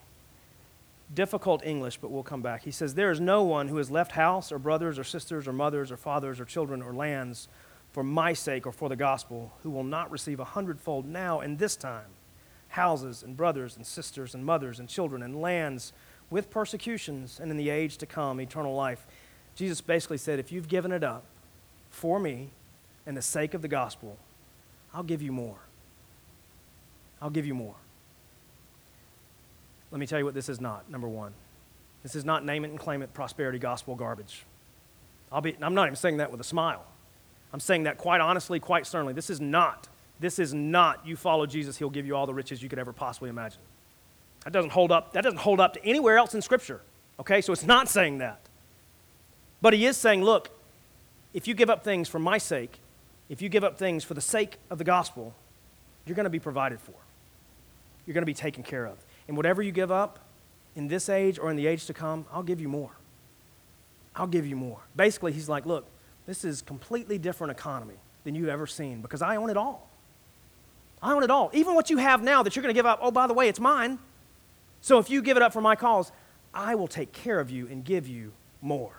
[1.13, 2.63] difficult English, but we'll come back.
[2.63, 5.53] He says, There is no one who has left house or brothers or sisters or
[5.53, 7.47] mothers or fathers or children or lands
[7.91, 11.59] for my sake or for the gospel who will not receive a hundredfold now and
[11.59, 12.05] this time
[12.69, 15.93] houses and brothers and sisters and mothers and children and lands
[16.29, 19.05] with persecutions and in the age to come eternal life.
[19.55, 21.23] Jesus basically said, If you've given it up
[21.89, 22.49] for me
[23.05, 24.17] and the sake of the gospel,
[24.93, 25.57] I'll give you more.
[27.21, 27.75] I'll give you more.
[29.91, 31.33] Let me tell you what this is not, number one.
[32.03, 34.43] This is not name it and claim it prosperity gospel garbage.
[35.31, 36.85] I'll be, I'm not even saying that with a smile.
[37.51, 39.13] I'm saying that quite honestly, quite sternly.
[39.13, 39.87] This is not
[40.19, 42.93] this is not you follow Jesus, he'll give you all the riches you could ever
[42.93, 43.59] possibly imagine.
[44.47, 45.11] That doesn't hold up.
[45.11, 46.79] That doesn't hold up to anywhere else in Scripture.
[47.19, 48.39] Okay, so it's not saying that.
[49.61, 50.49] But he is saying, look,
[51.33, 52.79] if you give up things for my sake,
[53.27, 55.35] if you give up things for the sake of the gospel,
[56.05, 56.93] you're going to be provided for.
[58.05, 58.95] You're going to be taken care of.
[59.27, 60.17] And whatever you give up
[60.77, 62.91] in this age or in the age to come, I'll give you more.
[64.15, 64.79] I'll give you more.
[64.95, 65.85] Basically, he's like, look,
[66.25, 69.89] this is completely different economy than you've ever seen because I own it all.
[71.03, 71.49] I own it all.
[71.51, 73.49] Even what you have now that you're going to give up, oh, by the way,
[73.49, 73.99] it's mine.
[74.81, 76.11] So if you give it up for my cause,
[76.53, 78.93] I will take care of you and give you more.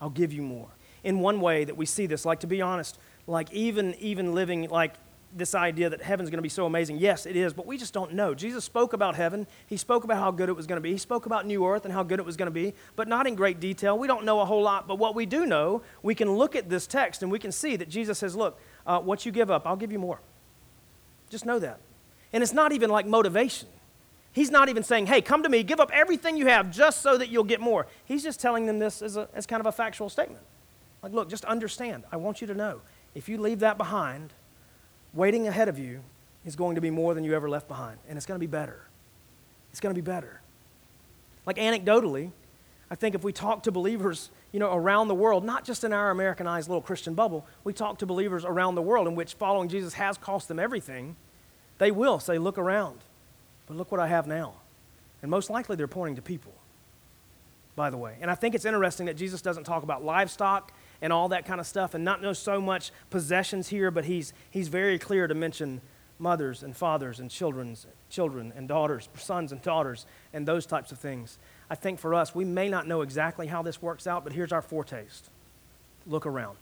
[0.00, 0.68] I'll give you more.
[1.04, 4.68] In one way that we see this, like to be honest, like even even living
[4.68, 4.94] like
[5.34, 6.98] this idea that heaven's going to be so amazing.
[6.98, 8.34] Yes, it is, but we just don't know.
[8.34, 9.46] Jesus spoke about heaven.
[9.66, 10.92] He spoke about how good it was going to be.
[10.92, 13.26] He spoke about new earth and how good it was going to be, but not
[13.26, 13.98] in great detail.
[13.98, 16.68] We don't know a whole lot, but what we do know, we can look at
[16.68, 19.66] this text and we can see that Jesus says, Look, uh, what you give up,
[19.66, 20.20] I'll give you more.
[21.30, 21.80] Just know that.
[22.32, 23.68] And it's not even like motivation.
[24.32, 27.18] He's not even saying, hey, come to me, give up everything you have just so
[27.18, 27.86] that you'll get more.
[28.04, 30.42] He's just telling them this as, a, as kind of a factual statement.
[31.02, 32.04] Like, look, just understand.
[32.10, 32.80] I want you to know.
[33.14, 34.32] If you leave that behind,
[35.12, 36.00] waiting ahead of you
[36.46, 37.98] is going to be more than you ever left behind.
[38.08, 38.86] And it's going to be better.
[39.70, 40.40] It's going to be better.
[41.44, 42.30] Like, anecdotally,
[42.90, 45.92] I think if we talk to believers, you know, around the world, not just in
[45.92, 49.68] our Americanized little Christian bubble, we talk to believers around the world in which following
[49.68, 51.16] Jesus has cost them everything,
[51.78, 53.00] they will say, Look around,
[53.72, 54.52] but look what I have now.
[55.22, 56.52] And most likely they're pointing to people,
[57.74, 58.18] by the way.
[58.20, 61.58] And I think it's interesting that Jesus doesn't talk about livestock and all that kind
[61.58, 65.34] of stuff and not know so much possessions here, but he's, he's very clear to
[65.34, 65.80] mention
[66.18, 70.04] mothers and fathers and children's children and daughters, sons and daughters,
[70.34, 71.38] and those types of things.
[71.70, 74.52] I think for us, we may not know exactly how this works out, but here's
[74.52, 75.30] our foretaste
[76.06, 76.58] look around.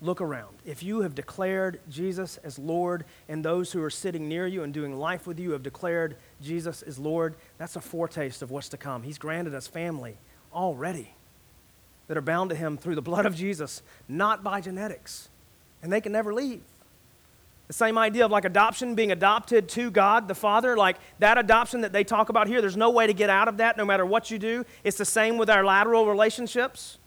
[0.00, 0.58] Look around.
[0.64, 4.72] If you have declared Jesus as Lord, and those who are sitting near you and
[4.72, 8.76] doing life with you have declared Jesus as Lord, that's a foretaste of what's to
[8.76, 9.02] come.
[9.02, 10.18] He's granted us family
[10.54, 11.14] already
[12.06, 15.28] that are bound to Him through the blood of Jesus, not by genetics.
[15.82, 16.62] And they can never leave.
[17.66, 21.82] The same idea of like adoption, being adopted to God the Father, like that adoption
[21.82, 24.06] that they talk about here, there's no way to get out of that no matter
[24.06, 24.64] what you do.
[24.84, 26.98] It's the same with our lateral relationships.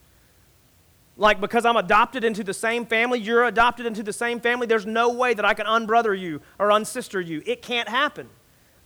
[1.21, 4.88] Like because I'm adopted into the same family, you're adopted into the same family, there's
[4.88, 7.43] no way that I can unbrother you or unsister you.
[7.45, 8.27] It can't happen.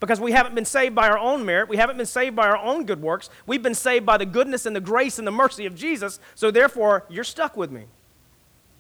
[0.02, 1.70] Because we haven't been saved by our own merit.
[1.70, 3.30] We haven't been saved by our own good works.
[3.48, 6.20] We've been saved by the goodness and the grace and the mercy of Jesus.
[6.36, 7.86] So therefore, you're stuck with me.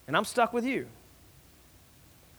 [0.05, 0.87] And I'm stuck with you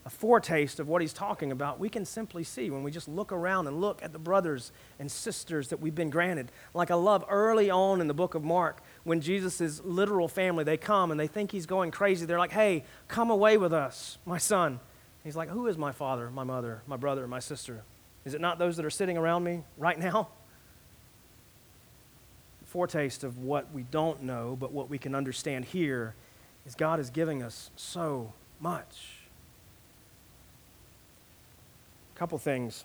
[0.07, 3.33] a foretaste of what he's talking about, we can simply see when we just look
[3.33, 6.49] around and look at the brothers and sisters that we've been granted.
[6.73, 10.75] Like I love early on in the book of Mark, when Jesus' literal family, they
[10.75, 12.25] come and they think he's going crazy.
[12.25, 14.81] They're like, hey, come away with us, my son.
[15.23, 17.83] He's like, who is my father, my mother, my brother, my sister?
[18.25, 20.27] Is it not those that are sitting around me right now?
[22.65, 26.13] Foretaste of what we don't know, but what we can understand here
[26.65, 29.21] is God is giving us so much
[32.13, 32.83] A couple things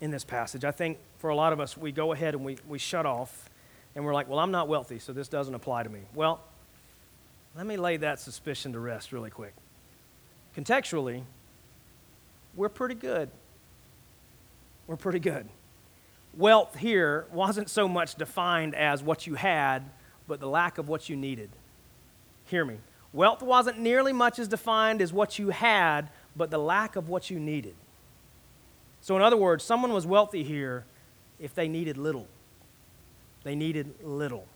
[0.00, 0.64] in this passage.
[0.64, 3.48] I think for a lot of us, we go ahead and we, we shut off
[3.94, 6.00] and we're like, well, I'm not wealthy, so this doesn't apply to me.
[6.14, 6.40] Well,
[7.56, 9.54] let me lay that suspicion to rest really quick.
[10.56, 11.22] Contextually,
[12.54, 13.30] we're pretty good.
[14.86, 15.48] We're pretty good.
[16.34, 19.84] Wealth here wasn't so much defined as what you had,
[20.26, 21.50] but the lack of what you needed.
[22.46, 22.76] Hear me.
[23.12, 27.28] Wealth wasn't nearly much as defined as what you had, but the lack of what
[27.28, 27.74] you needed.
[29.02, 30.84] So, in other words, someone was wealthy here
[31.38, 32.26] if they needed little.
[33.44, 34.46] They needed little.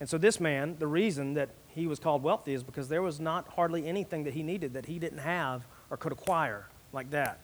[0.00, 3.20] And so, this man, the reason that he was called wealthy is because there was
[3.20, 7.38] not hardly anything that he needed that he didn't have or could acquire like that.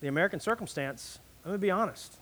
[0.00, 2.16] The American circumstance, let me be honest,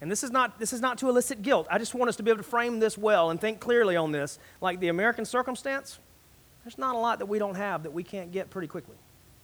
[0.00, 1.66] and this is not this is not to elicit guilt.
[1.70, 4.12] I just want us to be able to frame this well and think clearly on
[4.12, 4.38] this.
[4.60, 5.98] Like the American circumstance,
[6.64, 8.96] there's not a lot that we don't have that we can't get pretty quickly.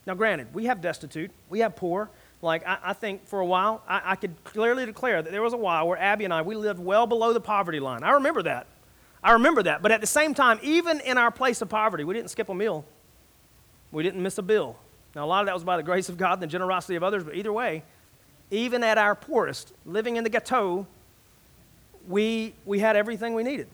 [0.07, 2.11] Now, granted, we have destitute, we have poor,
[2.43, 5.53] like, I, I think for a while, I, I could clearly declare that there was
[5.53, 8.03] a while where Abby and I, we lived well below the poverty line.
[8.03, 8.67] I remember that.
[9.23, 9.83] I remember that.
[9.83, 12.55] But at the same time, even in our place of poverty, we didn't skip a
[12.55, 12.85] meal,
[13.91, 14.77] we didn't miss a bill.
[15.15, 17.03] Now, a lot of that was by the grace of God and the generosity of
[17.03, 17.83] others, but either way,
[18.51, 20.87] even at our poorest, living in the ghetto,
[22.07, 23.69] we, we had everything we needed.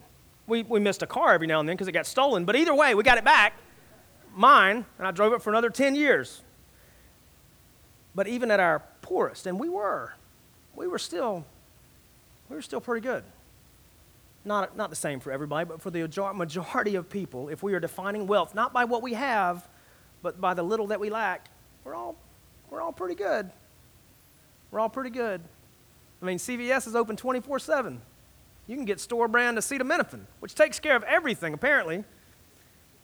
[0.46, 2.74] We, we missed a car every now and then because it got stolen, but either
[2.74, 3.54] way, we got it back.
[4.36, 6.42] Mine, and I drove it for another 10 years
[8.14, 10.14] but even at our poorest, and we were,
[10.74, 11.44] we were still,
[12.48, 13.24] we were still pretty good.
[14.44, 16.00] Not, not the same for everybody, but for the
[16.34, 19.66] majority of people, if we are defining wealth not by what we have,
[20.22, 21.48] but by the little that we lack,
[21.84, 22.16] we're all,
[22.70, 23.50] we're all pretty good.
[24.70, 25.40] We're all pretty good.
[26.20, 28.00] I mean, CVS is open 24 7.
[28.66, 32.04] You can get store brand acetaminophen, which takes care of everything, apparently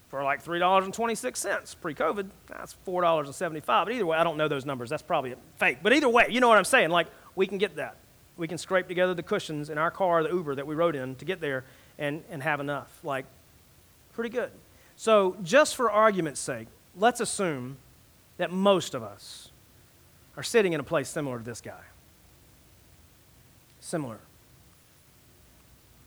[0.08, 2.28] for like $3.26 pre COVID.
[2.48, 3.64] That's $4.75.
[3.66, 4.90] But either way, I don't know those numbers.
[4.90, 5.78] That's probably a fake.
[5.82, 6.90] But either way, you know what I'm saying.
[6.90, 7.96] Like, we can get that.
[8.36, 11.14] We can scrape together the cushions in our car, the Uber that we rode in
[11.16, 11.64] to get there
[11.98, 12.98] and, and have enough.
[13.02, 13.26] Like,
[14.12, 14.50] pretty good.
[14.96, 17.76] So, just for argument's sake, let's assume
[18.38, 19.50] that most of us
[20.36, 21.80] are sitting in a place similar to this guy.
[23.80, 24.18] Similar.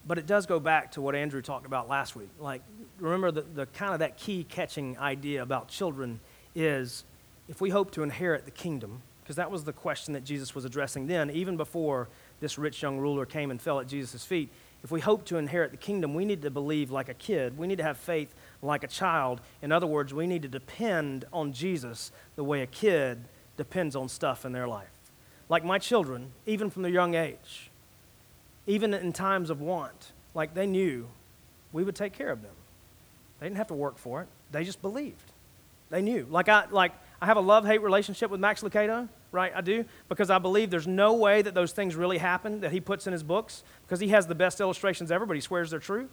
[0.08, 2.30] But it does go back to what Andrew talked about last week.
[2.40, 2.62] Like,
[3.00, 6.20] remember the, the kind of that key catching idea about children
[6.56, 7.04] is
[7.48, 10.66] if we hope to inherit the kingdom, because that was the question that Jesus was
[10.66, 12.10] addressing then, even before
[12.40, 14.50] this rich young ruler came and fell at Jesus' feet.
[14.84, 17.58] If we hope to inherit the kingdom, we need to believe like a kid.
[17.58, 18.34] We need to have faith
[18.64, 19.40] like a child.
[19.62, 23.26] In other words, we need to depend on Jesus the way a kid
[23.58, 24.90] depends on stuff in their life.
[25.50, 27.71] Like my children, even from their young age
[28.72, 31.08] even in times of want, like they knew
[31.74, 32.54] we would take care of them.
[33.40, 34.28] They didn't have to work for it.
[34.52, 35.32] They just believed.
[35.90, 36.26] They knew.
[36.30, 39.52] Like I like I have a love-hate relationship with Max Lucado, right?
[39.54, 42.80] I do because I believe there's no way that those things really happen that he
[42.80, 45.80] puts in his books because he has the best illustrations ever, but he swears they're
[45.80, 46.08] true.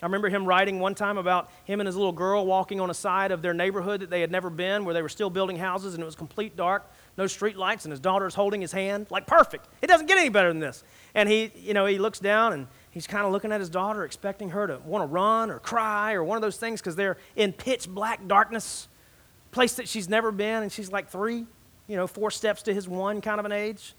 [0.00, 2.94] I remember him writing one time about him and his little girl walking on a
[2.94, 5.94] side of their neighborhood that they had never been, where they were still building houses
[5.94, 9.06] and it was complete dark, no street lights, and his daughter's holding his hand.
[9.10, 9.68] Like perfect.
[9.80, 10.84] It doesn't get any better than this.
[11.14, 14.04] And he, you know, he looks down and he's kind of looking at his daughter,
[14.04, 17.16] expecting her to want to run or cry or one of those things because they're
[17.34, 18.88] in pitch black darkness,
[19.50, 21.46] place that she's never been, and she's like three,
[21.86, 23.94] you know, four steps to his one kind of an age.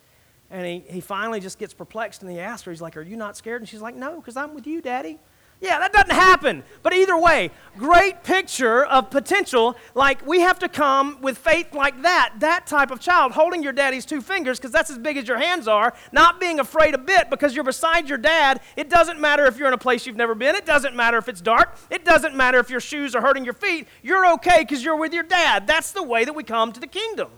[0.49, 3.17] And he, he finally just gets perplexed and he asks her, he's like, Are you
[3.17, 3.61] not scared?
[3.61, 5.19] And she's like, No, because I'm with you, Daddy.
[5.59, 6.63] Yeah, that doesn't happen.
[6.83, 9.75] But either way, great picture of potential.
[9.95, 13.73] Like we have to come with faith like that, that type of child, holding your
[13.73, 16.99] daddy's two fingers because that's as big as your hands are, not being afraid a
[16.99, 18.61] bit because you're beside your dad.
[18.75, 21.27] It doesn't matter if you're in a place you've never been, it doesn't matter if
[21.27, 23.87] it's dark, it doesn't matter if your shoes are hurting your feet.
[24.03, 25.65] You're okay because you're with your dad.
[25.65, 27.31] That's the way that we come to the kingdom.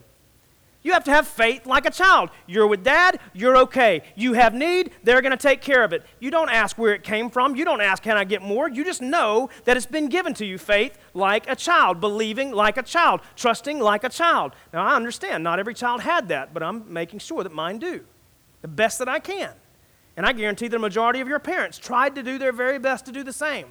[0.82, 2.30] You have to have faith like a child.
[2.48, 4.02] You're with dad, you're okay.
[4.16, 6.06] You have need, they're going to take care of it.
[6.20, 7.58] You don't ask where it came from.
[7.58, 8.70] You don't ask, can I get more?
[8.70, 10.58] You just know that it's been given to you.
[10.58, 14.54] Faith like a child, believing like a child, trusting like a child.
[14.74, 18.06] Now, I understand not every child had that, but I'm making sure that mine do.
[18.62, 19.52] The best that I can.
[20.16, 23.12] And I guarantee the majority of your parents tried to do their very best to
[23.12, 23.68] do the same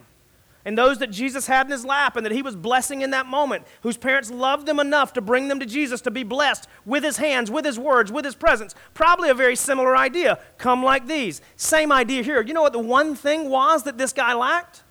[0.65, 3.27] and those that Jesus had in his lap and that he was blessing in that
[3.27, 7.05] moment, whose parents loved them enough to bring them to Jesus to be blessed with
[7.05, 8.75] his hands, with his words, with his presence.
[8.93, 10.39] Probably a very similar idea.
[10.59, 11.41] Come like these.
[11.57, 12.43] Same idea here.
[12.43, 14.83] You know what the one thing was that this guy lacked?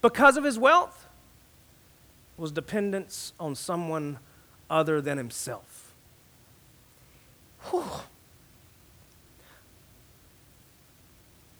[0.00, 1.08] Because of his wealth?
[2.36, 4.18] Was dependence on someone
[4.70, 5.94] other than himself.
[7.70, 7.84] Whew.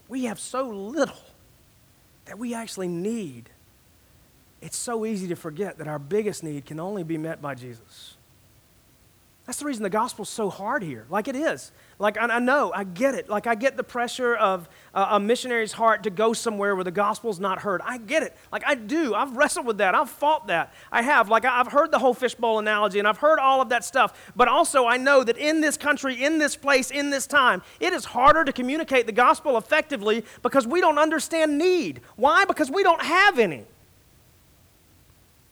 [0.09, 1.34] We have so little
[2.27, 3.51] that we actually need,
[4.61, 8.14] it's so easy to forget that our biggest need can only be met by Jesus.
[9.47, 11.05] That's the reason the gospel's so hard here.
[11.11, 11.71] Like it is.
[11.99, 13.29] Like I, I know, I get it.
[13.29, 17.39] Like I get the pressure of a missionary's heart to go somewhere where the gospel's
[17.39, 17.83] not heard.
[17.85, 18.35] I get it.
[18.51, 19.15] Like I do.
[19.15, 19.95] I've wrestled with that.
[19.95, 20.73] I've fought that.
[20.91, 21.29] I have.
[21.29, 24.33] Like I've heard the whole fishbowl analogy and I've heard all of that stuff.
[24.35, 27.93] But also I know that in this country, in this place, in this time, it
[27.93, 32.01] is harder to communicate the gospel effectively because we don't understand need.
[32.17, 32.47] Why?
[32.47, 33.67] Because we don't have any.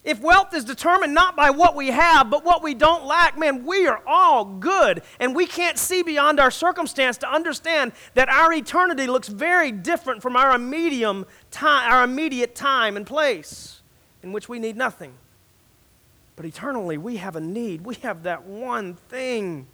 [0.05, 3.65] If wealth is determined not by what we have, but what we don't lack, man,
[3.65, 5.03] we are all good.
[5.21, 10.21] And we can't see beyond our circumstance to understand that our eternity looks very different
[10.21, 13.81] from our, immediate time, our immediate time and place
[14.25, 15.15] in which we need nothing.
[16.35, 17.83] But eternally, we have a need.
[17.83, 19.69] We have that one thing.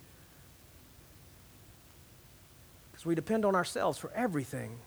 [2.91, 4.79] Because we depend on ourselves for everything.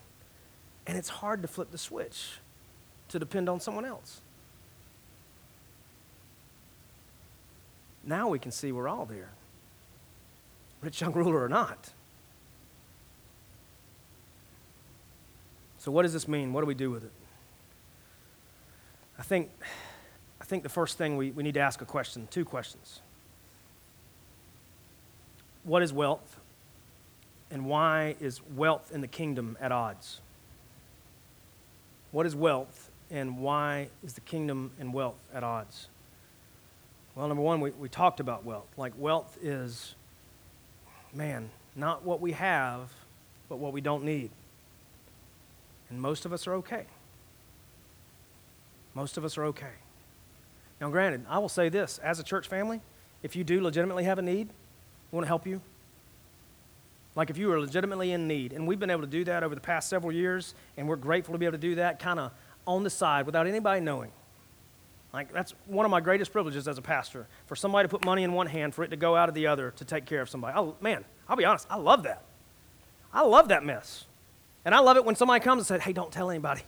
[0.86, 2.34] And it's hard to flip the switch
[3.08, 4.22] to depend on someone else.
[8.04, 9.30] Now we can see we're all there,
[10.82, 11.92] rich young ruler or not.
[15.78, 16.54] So, what does this mean?
[16.54, 17.12] What do we do with it?
[19.18, 19.50] I think,
[20.40, 23.02] I think the first thing we, we need to ask a question two questions.
[25.64, 26.40] What is wealth?
[27.52, 30.22] And why is wealth in the kingdom at odds?
[32.12, 32.90] What is wealth?
[33.12, 35.88] And why is the kingdom and wealth at odds?
[37.16, 38.68] Well, number one, we, we talked about wealth.
[38.78, 39.96] Like, wealth is,
[41.14, 42.90] man, not what we have,
[43.50, 44.30] but what we don't need.
[45.90, 46.86] And most of us are okay.
[48.94, 49.74] Most of us are okay.
[50.80, 52.82] Now, granted, I will say this as a church family,
[53.24, 54.48] if you do legitimately have a need,
[55.12, 55.62] we want to help you.
[57.16, 59.54] Like if you are legitimately in need, and we've been able to do that over
[59.54, 62.32] the past several years, and we're grateful to be able to do that kind of
[62.66, 64.12] on the side without anybody knowing.
[65.14, 68.24] Like, that's one of my greatest privileges as a pastor for somebody to put money
[68.24, 70.30] in one hand, for it to go out of the other to take care of
[70.30, 70.58] somebody.
[70.58, 72.24] I, man, I'll be honest, I love that.
[73.14, 74.06] I love that mess.
[74.64, 76.62] And I love it when somebody comes and says, hey, don't tell anybody.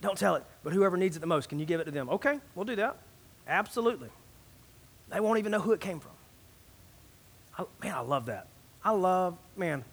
[0.00, 0.44] Don't tell it.
[0.62, 2.08] But whoever needs it the most, can you give it to them?
[2.08, 2.96] Okay, we'll do that.
[3.46, 4.08] Absolutely.
[5.10, 6.12] They won't even know who it came from.
[7.58, 8.46] I, man, I love that.
[8.84, 9.84] I love, man,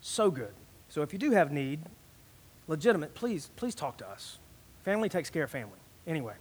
[0.00, 0.52] so good.
[0.88, 1.80] So if you do have need,
[2.66, 4.38] legitimate, please, please talk to us.
[4.84, 5.78] Family takes care of family.
[6.06, 6.34] Anyway,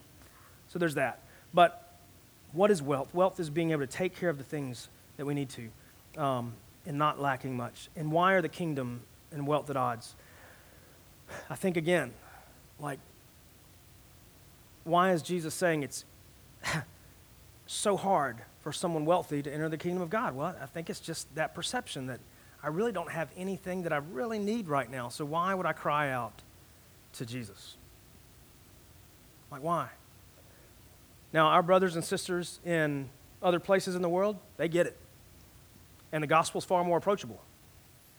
[0.67, 1.19] so there's that.
[1.53, 1.97] But
[2.51, 3.13] what is wealth?
[3.13, 6.53] Wealth is being able to take care of the things that we need to um,
[6.85, 7.89] and not lacking much.
[7.95, 10.15] And why are the kingdom and wealth at odds?
[11.49, 12.13] I think, again,
[12.79, 12.99] like,
[14.83, 16.05] why is Jesus saying it's
[17.65, 20.35] so hard for someone wealthy to enter the kingdom of God?
[20.35, 22.19] Well, I think it's just that perception that
[22.61, 25.73] I really don't have anything that I really need right now, so why would I
[25.73, 26.41] cry out
[27.13, 27.75] to Jesus?
[29.53, 29.87] Like, why?
[31.31, 33.07] Now, our brothers and sisters in
[33.39, 34.97] other places in the world, they get it.
[36.11, 37.39] And the gospel's far more approachable,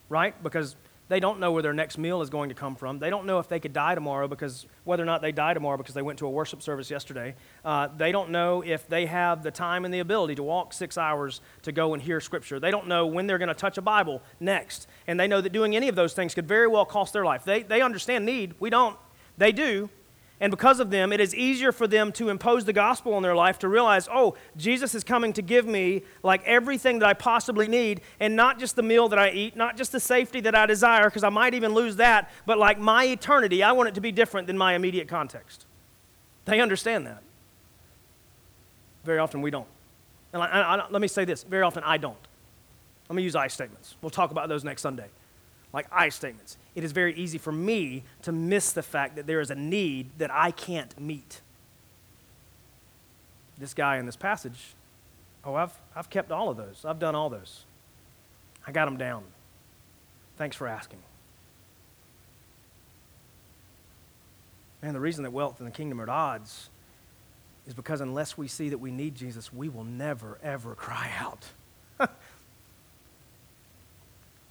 [0.08, 0.40] right?
[0.44, 0.76] Because
[1.08, 3.00] they don't know where their next meal is going to come from.
[3.00, 5.76] They don't know if they could die tomorrow because whether or not they die tomorrow
[5.76, 7.34] because they went to a worship service yesterday.
[7.64, 10.96] Uh, they don't know if they have the time and the ability to walk six
[10.96, 12.60] hours to go and hear Scripture.
[12.60, 14.87] They don't know when they're going to touch a Bible next.
[15.08, 17.44] And they know that doing any of those things could very well cost their life.
[17.44, 18.54] They, they understand need.
[18.60, 18.96] We don't.
[19.37, 19.90] They do.
[20.40, 23.37] And because of them, it is easier for them to impose the gospel on their
[23.37, 27.68] life to realize, oh, Jesus is coming to give me like everything that I possibly
[27.68, 30.66] need, and not just the meal that I eat, not just the safety that I
[30.66, 34.00] desire, because I might even lose that, but like my eternity, I want it to
[34.00, 35.66] be different than my immediate context.
[36.46, 37.22] They understand that.
[39.04, 39.68] Very often we don't.
[40.32, 42.18] And I, I, I, let me say this very often I don't.
[43.08, 43.96] Let me use I statements.
[44.02, 45.06] We'll talk about those next Sunday
[45.75, 46.56] like I statements.
[46.77, 50.08] It is very easy for me to miss the fact that there is a need
[50.18, 51.40] that I can't meet.
[53.58, 54.75] This guy in this passage,
[55.44, 56.85] oh, I've, I've kept all of those.
[56.85, 57.64] I've done all those.
[58.66, 59.25] I got them down.
[60.38, 61.00] Thanks for asking.
[64.81, 66.70] Man, the reason that wealth and the kingdom are at odds
[67.66, 71.46] is because unless we see that we need Jesus, we will never, ever cry out.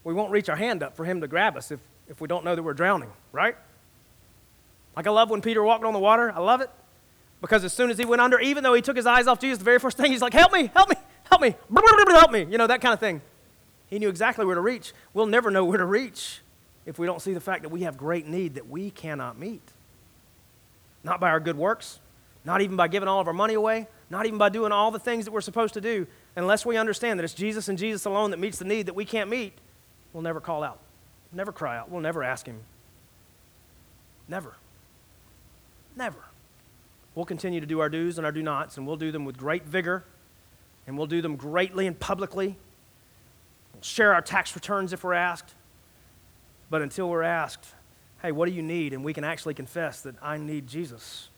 [0.04, 2.43] We won't reach our hand up for him to grab us if, if we don't
[2.43, 3.56] know that we're drowning, right?
[4.95, 6.32] Like I love when Peter walked on the water.
[6.32, 6.70] I love it.
[7.41, 9.58] Because as soon as he went under, even though he took his eyes off Jesus,
[9.58, 10.95] the very first thing he's like, help me, help me,
[11.26, 13.22] help me, help me, you know, that kind of thing.
[13.89, 14.93] He knew exactly where to reach.
[15.14, 16.41] We'll never know where to reach
[16.86, 19.62] if we don't see the fact that we have great need that we cannot meet.
[21.04, 21.99] Not by our good works,
[22.45, 24.99] not even by giving all of our money away, not even by doing all the
[24.99, 28.32] things that we're supposed to do, unless we understand that it's Jesus and Jesus alone
[28.32, 29.54] that meets the need that we can't meet
[30.14, 30.80] We'll never call out,
[31.32, 31.89] never cry out.
[31.89, 32.59] We'll never ask Him.
[34.28, 34.53] Never.
[35.95, 36.20] Never.
[37.16, 39.38] We'll continue to do our do's and our do nots, and we'll do them with
[39.38, 40.03] great vigor,
[40.88, 42.55] and we'll do them greatly and publicly.
[43.74, 45.53] We'll share our tax returns if we're asked.
[46.70, 47.68] But until we're asked,
[48.24, 48.93] hey, what do you need?
[48.93, 51.30] And we can actually confess that I need Jesus.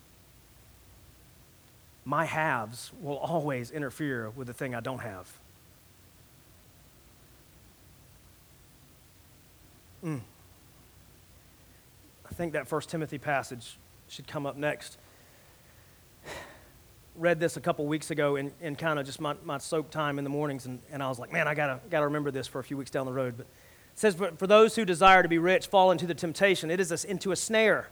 [2.05, 5.27] My haves will always interfere with the thing I don't have.
[10.05, 10.21] Mm.
[12.29, 13.77] I think that First Timothy passage
[14.07, 14.99] should come up next.
[17.15, 20.19] Read this a couple weeks ago in, in kind of just my, my soap time
[20.19, 22.59] in the mornings, and, and I was like, man, I gotta, gotta remember this for
[22.59, 23.35] a few weeks down the road.
[23.37, 26.69] But it says, For, for those who desire to be rich fall into the temptation.
[26.69, 27.89] It is a, into a snare,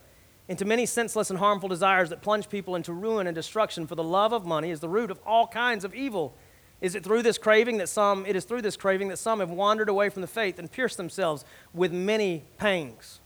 [0.48, 3.88] into many senseless and harmful desires that plunge people into ruin and destruction.
[3.88, 6.36] For the love of money is the root of all kinds of evil.
[6.84, 9.50] Is it through this craving that some, it is through this craving that some have
[9.50, 13.22] wandered away from the faith and pierced themselves with many pangs.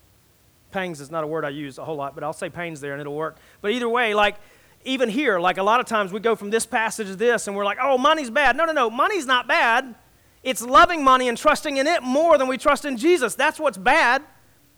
[0.72, 2.92] Pangs is not a word I use a whole lot, but I'll say pains there
[2.92, 3.38] and it'll work.
[3.62, 4.36] But either way, like,
[4.86, 7.58] even here, like a lot of times we go from this passage to this and
[7.58, 8.56] we're like, oh, money's bad.
[8.56, 9.96] No, no, no, money's not bad.
[10.44, 13.34] It's loving money and trusting in it more than we trust in Jesus.
[13.34, 14.22] That's what's bad.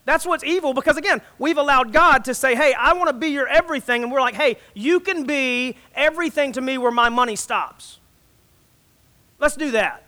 [0.06, 3.28] That's what's evil because, again, we've allowed God to say, hey, I want to be
[3.28, 4.04] your everything.
[4.04, 7.99] And we're like, hey, you can be everything to me where my money stops.
[9.40, 10.04] Let's do that.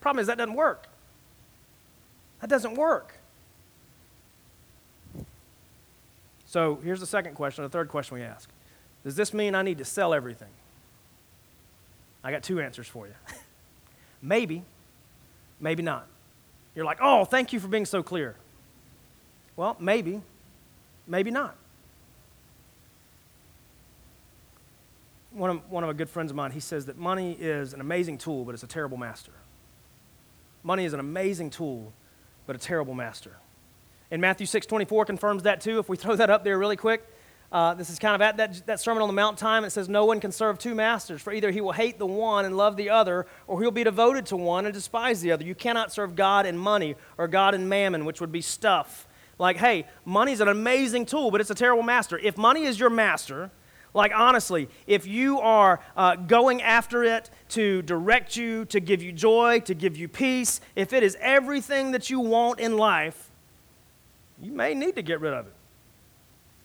[0.00, 0.86] Problem is, that doesn't work.
[2.40, 3.14] That doesn't work.
[6.46, 8.48] So here's the second question, the third question we ask
[9.04, 10.48] Does this mean I need to sell everything?
[12.24, 13.14] I got two answers for you.
[14.22, 14.62] maybe,
[15.60, 16.06] maybe not.
[16.74, 18.36] You're like, oh, thank you for being so clear.
[19.56, 20.22] Well, maybe,
[21.06, 21.56] maybe not.
[25.40, 27.80] One of, one of my good friends of mine, he says that money is an
[27.80, 29.32] amazing tool, but it's a terrible master.
[30.62, 31.94] Money is an amazing tool,
[32.46, 33.36] but a terrible master.
[34.10, 35.78] And Matthew 6 24 confirms that too.
[35.78, 37.02] If we throw that up there really quick,
[37.50, 39.64] uh, this is kind of at that, that Sermon on the Mount time.
[39.64, 42.44] It says, No one can serve two masters, for either he will hate the one
[42.44, 45.44] and love the other, or he'll be devoted to one and despise the other.
[45.44, 49.08] You cannot serve God and money, or God and mammon, which would be stuff.
[49.38, 52.18] Like, hey, money's an amazing tool, but it's a terrible master.
[52.18, 53.50] If money is your master,
[53.92, 59.12] like, honestly, if you are uh, going after it to direct you, to give you
[59.12, 63.30] joy, to give you peace, if it is everything that you want in life,
[64.40, 65.52] you may need to get rid of it.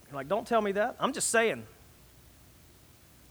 [0.07, 0.95] You're like, don't tell me that.
[0.99, 1.65] I'm just saying.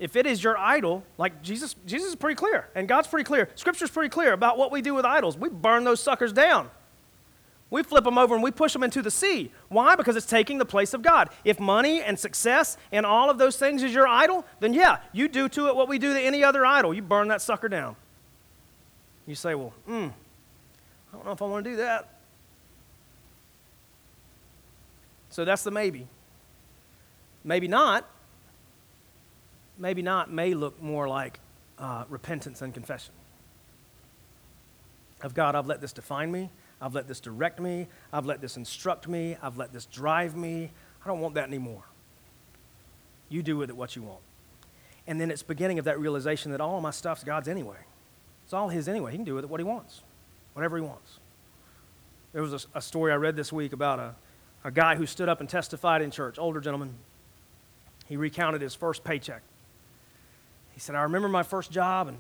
[0.01, 3.49] If it is your idol, like Jesus, Jesus is pretty clear, and God's pretty clear.
[3.55, 5.39] Scripture's pretty clear about what we do with idols.
[5.39, 6.69] We burn those suckers down.
[7.71, 9.51] We flip them over and we push them into the sea.
[9.69, 9.97] Why?
[9.97, 11.31] Because it's taking the place of God.
[11.45, 15.29] If money and success and all of those things is your idol, then yeah, you
[15.29, 16.95] do to it what we do to any other idol.
[16.95, 17.97] You burn that sucker down.
[19.27, 20.09] You say, well, hmm,
[21.13, 22.09] I don't know if I want to do that.
[25.31, 26.07] So that's the maybe.
[27.43, 28.09] Maybe not.
[29.79, 31.41] Maybe not may look more like
[31.79, 33.13] uh, repentance and confession.
[35.23, 36.51] Of God, I've let this define me.
[36.85, 37.89] I've let this direct me.
[38.13, 39.39] I've let this instruct me.
[39.43, 40.71] I've let this drive me.
[41.03, 41.83] I don't want that anymore.
[43.31, 44.21] You do with it what you want.
[45.07, 47.79] And then it's beginning of that realization that all my stuff's God's anyway.
[48.45, 49.13] It's all His anyway.
[49.13, 50.03] He can do with it what He wants,
[50.53, 51.21] whatever He wants.
[52.35, 54.15] There was a, a story I read this week about a,
[54.63, 56.97] a guy who stood up and testified in church, older gentleman.
[58.07, 59.41] he recounted his first paycheck.
[60.73, 62.19] He said, I remember my first job and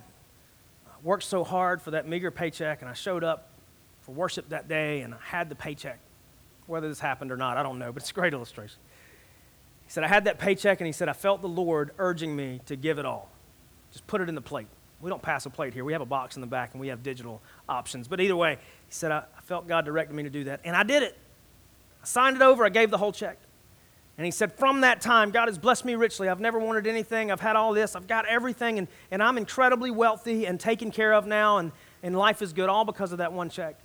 [0.86, 3.50] I worked so hard for that meager paycheck, and I showed up
[4.04, 5.98] for worship that day and I had the paycheck.
[6.66, 8.78] Whether this happened or not, I don't know, but it's a great illustration.
[9.84, 12.60] He said, I had that paycheck, and he said, I felt the Lord urging me
[12.66, 13.30] to give it all.
[13.92, 14.66] Just put it in the plate.
[15.00, 15.84] We don't pass a plate here.
[15.84, 18.08] We have a box in the back and we have digital options.
[18.08, 20.60] But either way, he said, I, felt God directed me to do that.
[20.64, 21.18] And I did it.
[22.02, 22.64] I signed it over.
[22.64, 23.36] I gave the whole check.
[24.16, 26.30] And he said, From that time, God has blessed me richly.
[26.30, 27.30] I've never wanted anything.
[27.30, 27.94] I've had all this.
[27.94, 28.78] I've got everything.
[28.78, 31.58] And, and I'm incredibly wealthy and taken care of now.
[31.58, 33.76] And, and life is good, all because of that one check.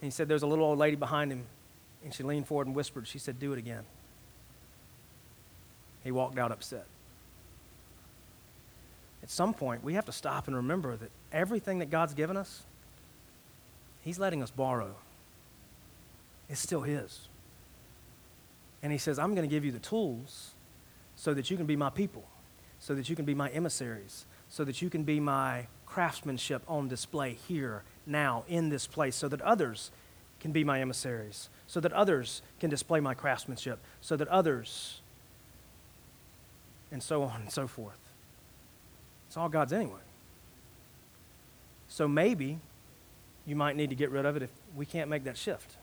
[0.00, 1.44] And he said, There's a little old lady behind him.
[2.02, 3.84] And she leaned forward and whispered, She said, Do it again.
[6.02, 6.86] He walked out upset.
[9.22, 12.62] At some point, we have to stop and remember that everything that God's given us,
[14.02, 14.94] He's letting us borrow.
[16.48, 17.28] It's still His.
[18.82, 20.52] And He says, I'm going to give you the tools
[21.16, 22.24] so that you can be my people,
[22.78, 26.88] so that you can be my emissaries, so that you can be my craftsmanship on
[26.88, 29.90] display here, now, in this place, so that others
[30.40, 35.00] can be my emissaries, so that others can display my craftsmanship, so that others,
[36.90, 37.98] and so on and so forth.
[39.28, 40.00] It's all God's anyway.
[41.88, 42.58] So maybe
[43.46, 45.76] you might need to get rid of it if we can't make that shift.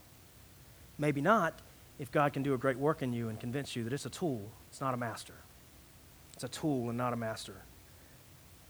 [0.98, 1.54] Maybe not
[2.00, 4.10] if God can do a great work in you and convince you that it's a
[4.10, 5.34] tool, it's not a master.
[6.34, 7.56] It's a tool and not a master.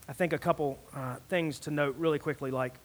[0.07, 2.75] I think a couple uh, things to note really quickly like,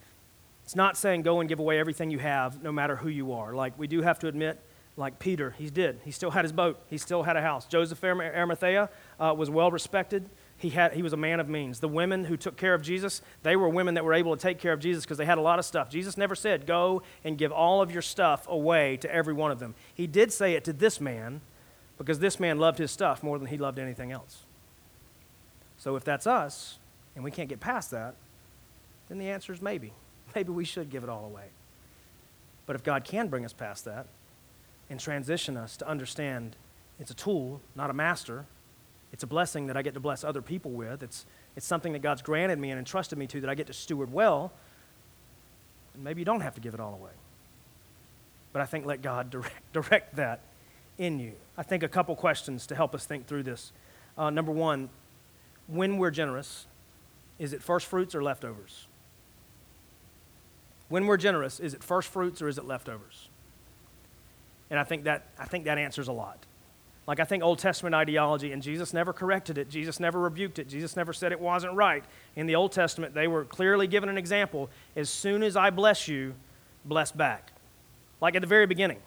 [0.64, 3.54] it's not saying go and give away everything you have, no matter who you are.
[3.54, 4.60] Like, we do have to admit,
[4.96, 6.00] like Peter, he did.
[6.04, 7.66] He still had his boat, he still had a house.
[7.66, 10.28] Joseph Arimathea uh, was well respected
[10.62, 11.80] he, had, he was a man of means.
[11.80, 14.60] The women who took care of Jesus, they were women that were able to take
[14.60, 15.90] care of Jesus because they had a lot of stuff.
[15.90, 19.58] Jesus never said, Go and give all of your stuff away to every one of
[19.58, 19.74] them.
[19.92, 21.40] He did say it to this man
[21.98, 24.44] because this man loved his stuff more than he loved anything else.
[25.78, 26.78] So if that's us
[27.16, 28.14] and we can't get past that,
[29.08, 29.92] then the answer is maybe.
[30.34, 31.46] Maybe we should give it all away.
[32.66, 34.06] But if God can bring us past that
[34.88, 36.56] and transition us to understand
[37.00, 38.46] it's a tool, not a master,
[39.12, 41.02] it's a blessing that I get to bless other people with.
[41.02, 41.26] It's,
[41.56, 44.12] it's something that God's granted me and entrusted me to that I get to steward
[44.12, 44.52] well.
[45.96, 47.10] Maybe you don't have to give it all away.
[48.52, 50.40] But I think let God direct, direct that
[50.98, 51.32] in you.
[51.56, 53.72] I think a couple questions to help us think through this.
[54.16, 54.88] Uh, number one,
[55.66, 56.66] when we're generous,
[57.38, 58.86] is it first fruits or leftovers?
[60.92, 63.30] When we're generous, is it first fruits or is it leftovers?
[64.68, 66.44] And I think that, I think that answers a lot.
[67.06, 70.68] Like I think Old Testament ideology, and Jesus never corrected it, Jesus never rebuked it,
[70.68, 72.04] Jesus never said it wasn't right.
[72.36, 76.08] In the Old Testament, they were clearly given an example as soon as I bless
[76.08, 76.34] you,
[76.84, 77.52] bless back.
[78.20, 79.00] Like at the very beginning.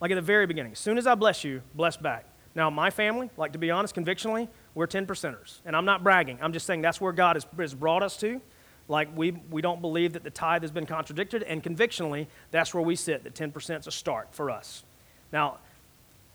[0.00, 0.72] Like at the very beginning.
[0.72, 2.24] As soon as I bless you, bless back.
[2.54, 5.58] Now, my family, like to be honest, convictionally, we're 10 percenters.
[5.66, 8.40] And I'm not bragging, I'm just saying that's where God has, has brought us to.
[8.88, 12.82] Like we, we don't believe that the tithe has been contradicted, and convictionally, that's where
[12.82, 14.82] we sit, that 10% is a start for us.
[15.30, 15.58] Now,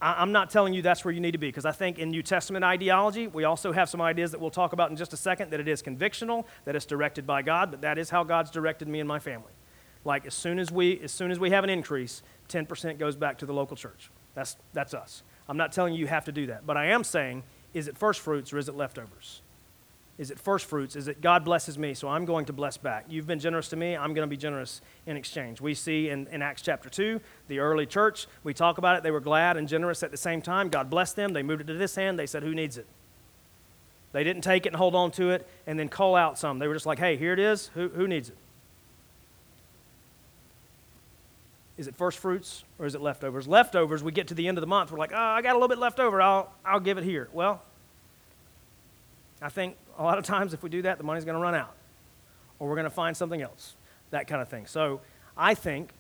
[0.04, 2.22] I'm not telling you that's where you need to be because I think in New
[2.22, 5.50] Testament ideology, we also have some ideas that we'll talk about in just a second
[5.52, 8.90] that it is convictional, that it's directed by God, but that is how God's directed
[8.90, 9.54] me and my family.
[10.04, 13.38] Like as soon as we, as soon as we have an increase, 10% goes back
[13.38, 14.12] to the local church.
[14.36, 15.24] That's, that's us.
[15.48, 17.44] I'm not telling you you have to do that, but I am saying,
[17.74, 19.42] is it first fruits or is it leftovers?
[20.18, 20.96] Is it first fruits?
[20.96, 23.06] Is it God blesses me, so I'm going to bless back?
[23.10, 25.60] You've been generous to me, I'm going to be generous in exchange.
[25.60, 29.04] We see in, in Acts chapter 2, the early church, we talk about it.
[29.04, 30.70] They were glad and generous at the same time.
[30.70, 31.34] God blessed them.
[31.34, 32.20] They moved it to this hand.
[32.20, 32.86] They said, Who needs it?
[34.12, 36.60] They didn't take it and hold on to it and then call out some.
[36.60, 37.72] They were just like, Hey, here it is.
[37.74, 38.38] Who, who needs it?
[41.76, 43.48] Is it first fruits or is it leftovers?
[43.48, 45.56] Leftovers, we get to the end of the month, we're like, oh, I got a
[45.56, 47.30] little bit left over, I'll, I'll give it here.
[47.34, 47.64] Well,
[49.44, 51.56] I think a lot of times if we do that, the money's going to run
[51.56, 51.76] out,
[52.60, 53.76] or we're going to find something else,
[54.12, 54.66] that kind of thing.
[54.66, 55.02] So
[55.38, 55.92] I think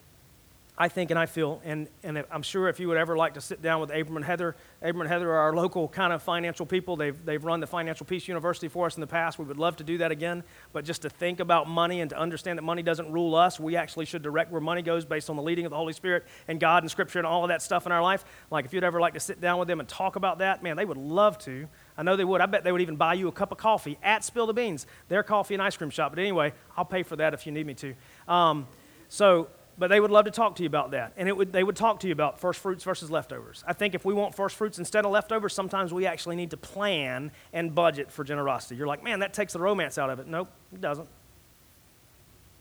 [0.76, 3.42] I think and I feel, and, and I'm sure if you would ever like to
[3.42, 6.66] sit down with Abram and Heather, Abram and Heather are our local kind of financial
[6.66, 6.96] people.
[6.96, 9.38] They've, they've run the Financial Peace University for us in the past.
[9.38, 10.44] We would love to do that again.
[10.72, 13.76] But just to think about money and to understand that money doesn't rule us, we
[13.76, 16.60] actually should direct where money goes based on the leading of the Holy Spirit and
[16.60, 18.26] God and Scripture and all of that stuff in our life.
[18.50, 20.76] Like if you'd ever like to sit down with them and talk about that, man,
[20.76, 21.68] they would love to.
[21.98, 22.42] I know they would.
[22.42, 24.88] I bet they would even buy you a cup of coffee at Spill the Beans,
[25.10, 26.12] their coffee and ice cream shop.
[26.12, 27.94] But anyway, I'll pay for that if you need me to.
[28.28, 28.68] Um,
[29.10, 31.14] so, but they would love to talk to you about that.
[31.18, 33.64] And it would, they would talk to you about first fruits versus leftovers.
[33.68, 36.58] I think if we want first fruits instead of leftovers, sometimes we actually need to
[36.58, 38.76] plan and budget for generosity.
[38.76, 40.28] You're like, man, that takes the romance out of it.
[40.28, 41.08] Nope, it doesn't.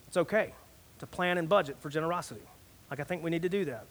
[0.08, 0.52] It's okay
[0.98, 2.42] to plan and budget for generosity.
[2.90, 3.86] Like, I think we need to do that.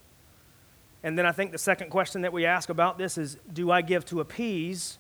[1.04, 3.82] And then I think the second question that we ask about this is do I
[3.82, 5.00] give to appease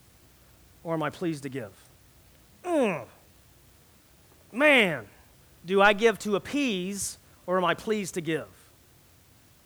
[0.83, 1.71] or am I pleased to give?
[2.63, 3.05] Mm.
[4.51, 5.07] Man,
[5.65, 8.47] do I give to appease or am I pleased to give?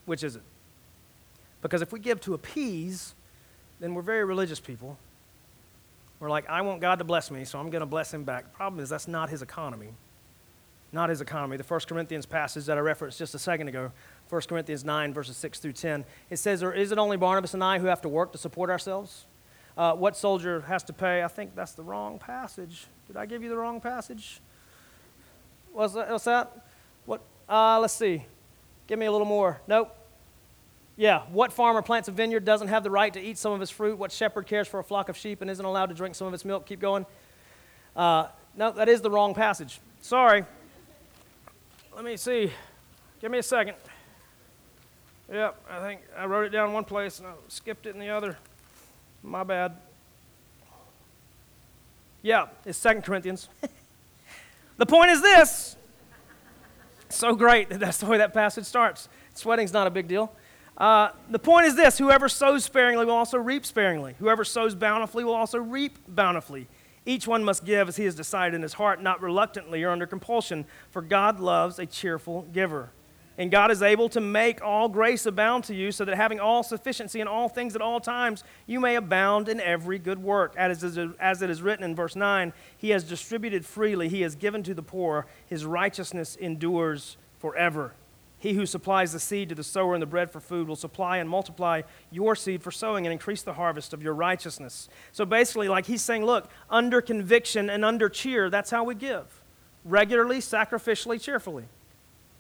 [0.06, 0.44] Which is it?
[1.62, 3.16] Because if we give to appease,
[3.80, 4.98] then we're very religious people.
[6.20, 8.44] We're like, I want God to bless me, so I'm going to bless him back.
[8.46, 9.90] The problem is that's not his economy.
[10.92, 11.58] Not his economy.
[11.58, 13.92] The First Corinthians passage that I referenced just a second ago,
[14.30, 17.64] 1 Corinthians 9, verses 6 through 10, it says, Or is it only Barnabas and
[17.64, 19.26] I who have to work to support ourselves?
[19.78, 21.24] Uh, what soldier has to pay?
[21.24, 22.88] I think that's the wrong passage.
[23.08, 24.40] Did I give you the wrong passage?
[25.74, 26.10] What's that?
[26.10, 26.66] What's that?
[27.06, 27.22] What?
[27.50, 28.26] Uh, let's see.
[28.88, 29.60] Give me a little more.
[29.68, 29.96] Nope.
[30.98, 33.70] Yeah, what farmer plants a vineyard doesn't have the right to eat some of its
[33.70, 33.98] fruit?
[33.98, 36.34] What shepherd cares for a flock of sheep and isn't allowed to drink some of
[36.34, 36.66] its milk?
[36.66, 37.06] Keep going.
[37.98, 39.82] Uh, no, that is the wrong passage.
[40.02, 40.46] Sorry.
[41.94, 42.52] Let me see.
[43.20, 43.76] Give me a second.
[45.32, 48.10] Yep, I think I wrote it down one place and I skipped it in the
[48.10, 48.38] other.
[49.26, 49.76] My bad.
[52.22, 53.50] Yeah, it's Second Corinthians.
[54.78, 55.76] the point is this.
[57.10, 59.10] So great that that's the way that passage starts.
[59.34, 60.32] Sweating's not a big deal.
[60.78, 64.16] Uh, the point is this whoever sows sparingly will also reap sparingly.
[64.20, 66.68] Whoever sows bountifully will also reap bountifully.
[67.06, 70.06] Each one must give as he has decided in his heart, not reluctantly or under
[70.06, 72.92] compulsion, for God loves a cheerful giver.
[73.38, 76.64] And God is able to make all grace abound to you, so that having all
[76.64, 80.56] sufficiency in all things at all times, you may abound in every good work.
[80.58, 84.74] As it is written in verse 9, He has distributed freely, He has given to
[84.74, 87.94] the poor, His righteousness endures forever.
[88.38, 91.18] He who supplies the seed to the sower and the bread for food will supply
[91.18, 91.82] and multiply
[92.12, 94.88] your seed for sowing and increase the harvest of your righteousness.
[95.12, 99.44] So basically, like he's saying, look, under conviction and under cheer, that's how we give.
[99.84, 101.66] Regularly, sacrificially, cheerfully.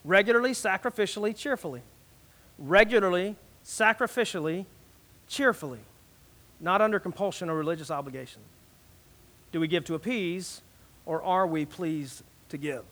[0.05, 1.81] Regularly, sacrificially, cheerfully.
[2.59, 3.35] Regularly,
[3.65, 4.65] sacrificially,
[5.27, 5.79] cheerfully.
[6.61, 8.41] Not under compulsion or religious obligation.
[9.51, 10.61] Do we give to appease
[11.05, 12.83] or are we pleased to give?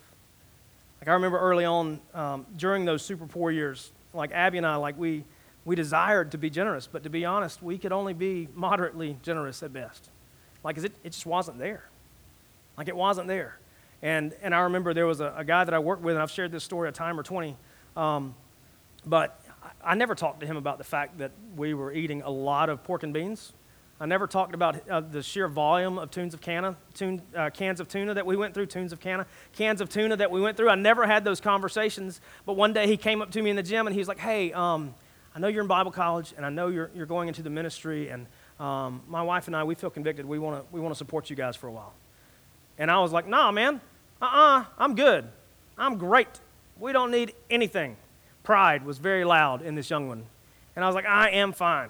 [1.00, 4.78] Like I remember early on um, during those super poor years, like Abby and I,
[4.78, 5.24] like we,
[5.66, 9.62] we desired to be generous, but to be honest, we could only be moderately generous
[9.62, 10.10] at best.
[10.64, 11.84] Like it, it just wasn't there.
[12.78, 13.58] Like it wasn't there.
[14.04, 16.30] And, and I remember there was a, a guy that I worked with, and I've
[16.30, 17.58] shared this story a time or 20,
[17.98, 18.36] um,
[19.06, 19.42] but
[19.84, 22.84] I, never talked to him about the fact that we were eating a lot of
[22.84, 23.54] pork and beans
[24.04, 27.80] I never talked about uh, the sheer volume of tunes of canna, tune, uh, cans
[27.80, 30.58] of tuna that we went through, tunes of canna, cans of tuna that we went
[30.58, 30.70] through.
[30.70, 32.20] I never had those conversations.
[32.46, 34.52] But one day he came up to me in the gym and he's like, hey,
[34.52, 34.94] um,
[35.34, 38.10] I know you're in Bible college and I know you're, you're going into the ministry.
[38.10, 38.28] And
[38.60, 40.26] um, my wife and I, we feel convicted.
[40.26, 41.94] We want to we wanna support you guys for a while.
[42.78, 43.80] And I was like, nah, man,
[44.24, 45.28] uh uh-uh, uh, I'm good.
[45.78, 46.40] I'm great.
[46.80, 47.98] We don't need anything.
[48.44, 50.26] Pride was very loud in this young one.
[50.76, 51.90] And I was like, I am fine.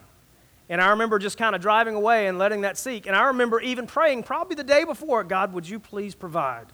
[0.69, 3.05] And I remember just kind of driving away and letting that seek.
[3.05, 6.67] And I remember even praying, probably the day before, God, would you please provide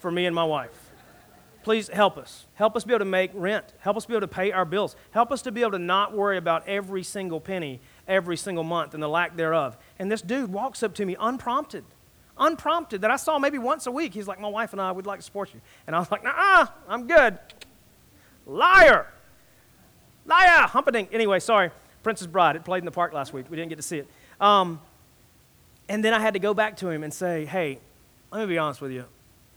[0.00, 0.90] for me and my wife?
[1.62, 2.46] Please help us.
[2.54, 3.72] Help us be able to make rent.
[3.80, 4.94] Help us be able to pay our bills.
[5.10, 8.94] Help us to be able to not worry about every single penny every single month
[8.94, 9.76] and the lack thereof.
[9.98, 11.84] And this dude walks up to me unprompted,
[12.38, 14.14] unprompted, that I saw maybe once a week.
[14.14, 15.60] He's like, My wife and I would like to support you.
[15.86, 17.38] And I was like, Nah, I'm good.
[18.46, 19.06] Liar.
[20.26, 20.66] Liar.
[20.68, 21.10] Humperdinck.
[21.12, 21.70] Anyway, sorry.
[22.02, 22.56] Princess Bride.
[22.56, 23.46] It played in the park last week.
[23.50, 24.08] We didn't get to see it.
[24.40, 24.80] Um,
[25.88, 27.78] and then I had to go back to him and say, hey,
[28.30, 29.04] let me be honest with you.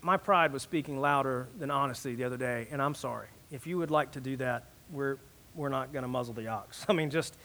[0.02, 3.28] My pride was speaking louder than honesty the other day, and I'm sorry.
[3.52, 5.18] If you would like to do that, we're,
[5.56, 6.86] we're not going to muzzle the ox.
[6.90, 7.36] I mean, just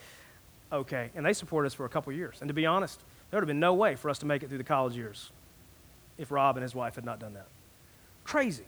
[0.71, 1.09] okay.
[1.15, 2.37] And they supported us for a couple years.
[2.41, 4.49] And to be honest, there would have been no way for us to make it
[4.49, 5.31] through the college years
[6.17, 7.47] if Rob and his wife had not done that.
[8.23, 8.65] Crazy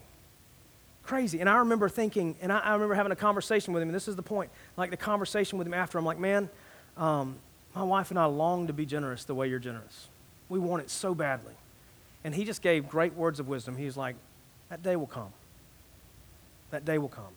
[1.07, 1.39] crazy.
[1.39, 4.07] And I remember thinking, and I, I, remember having a conversation with him, and this
[4.07, 4.51] is the point.
[4.75, 6.49] Like the conversation with him after, I'm like, man,
[6.97, 7.37] um,
[7.73, 10.09] my wife and I long to be generous the way you're generous.
[10.49, 11.53] We want it so badly.
[12.23, 13.77] And he just gave great words of wisdom.
[13.77, 14.15] He was like,
[14.69, 15.31] that day will come.
[16.71, 17.33] That day will come.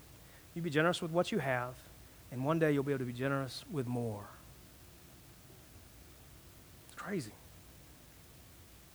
[0.55, 1.75] You be generous with what you have,
[2.33, 4.25] and one day you'll be able to be generous with more.
[7.01, 7.33] Crazy.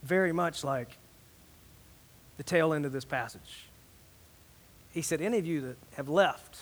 [0.03, 0.97] Very much like
[2.37, 3.67] the tail end of this passage
[4.95, 6.57] he said, Any of you that have left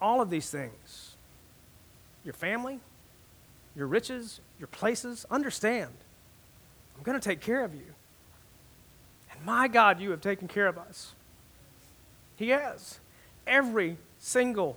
[0.00, 1.14] all of these things,
[2.24, 2.80] your family,
[3.76, 5.92] your riches, your places, understand,
[6.96, 7.94] I'm going to take care of you.
[9.30, 11.14] And my God, you have taken care of us.
[12.34, 12.98] He has.
[13.46, 14.76] Every single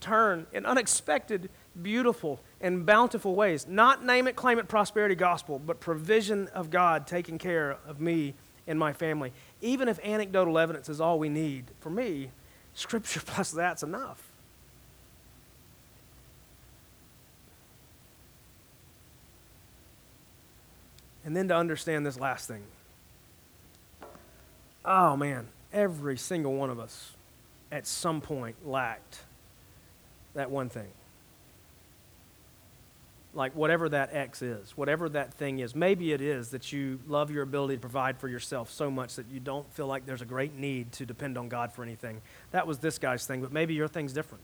[0.00, 1.50] turn an unexpected,
[1.80, 3.66] beautiful, in bountiful ways.
[3.68, 8.34] Not name it, claim it prosperity gospel, but provision of God taking care of me
[8.66, 9.32] and my family.
[9.60, 12.30] Even if anecdotal evidence is all we need, for me,
[12.74, 14.22] scripture plus that's enough.
[21.24, 22.62] And then to understand this last thing.
[24.84, 27.12] Oh man, every single one of us
[27.72, 29.18] at some point lacked
[30.34, 30.86] that one thing.
[33.36, 35.74] Like whatever that X is, whatever that thing is.
[35.74, 39.26] Maybe it is that you love your ability to provide for yourself so much that
[39.30, 42.22] you don't feel like there's a great need to depend on God for anything.
[42.50, 44.42] That was this guy's thing, but maybe your thing's different.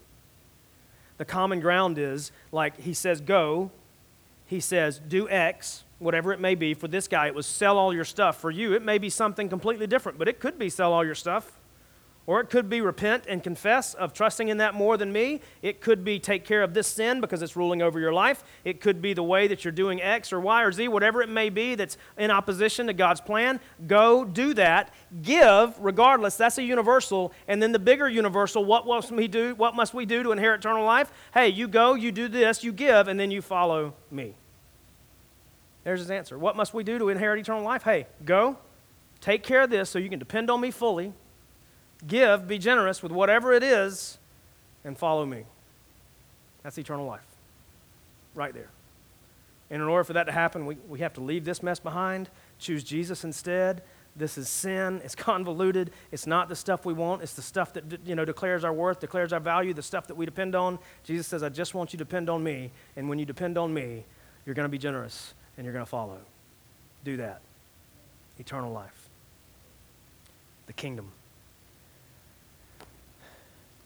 [1.16, 3.70] The common ground is like he says, go.
[4.46, 6.74] He says, do X, whatever it may be.
[6.74, 8.38] For this guy, it was sell all your stuff.
[8.38, 11.14] For you, it may be something completely different, but it could be sell all your
[11.14, 11.58] stuff.
[12.24, 15.40] Or it could be repent and confess of trusting in that more than me.
[15.60, 18.44] It could be take care of this sin because it's ruling over your life.
[18.64, 21.28] It could be the way that you're doing X or Y or Z, whatever it
[21.28, 23.58] may be that's in opposition to God's plan.
[23.88, 24.94] Go do that.
[25.22, 26.36] Give regardless.
[26.36, 27.32] That's a universal.
[27.48, 29.56] And then the bigger universal, what must we do?
[29.56, 31.10] What must we do to inherit eternal life?
[31.34, 34.36] Hey, you go, you do this, you give, and then you follow me.
[35.82, 36.38] There's his answer.
[36.38, 37.82] What must we do to inherit eternal life?
[37.82, 38.58] Hey, go,
[39.20, 41.12] take care of this so you can depend on me fully
[42.06, 44.18] give, be generous with whatever it is,
[44.84, 45.44] and follow me.
[46.62, 47.20] That's eternal life.
[48.34, 48.70] Right there.
[49.70, 52.28] And in order for that to happen, we, we have to leave this mess behind,
[52.58, 53.82] choose Jesus instead.
[54.14, 55.00] This is sin.
[55.02, 55.90] It's convoluted.
[56.10, 57.22] It's not the stuff we want.
[57.22, 60.14] It's the stuff that you know declares our worth, declares our value, the stuff that
[60.14, 60.78] we depend on.
[61.04, 63.72] Jesus says, "I just want you to depend on me, and when you depend on
[63.72, 64.04] me,
[64.44, 66.18] you're going to be generous and you're going to follow."
[67.04, 67.40] Do that.
[68.38, 69.08] Eternal life.
[70.66, 71.12] The kingdom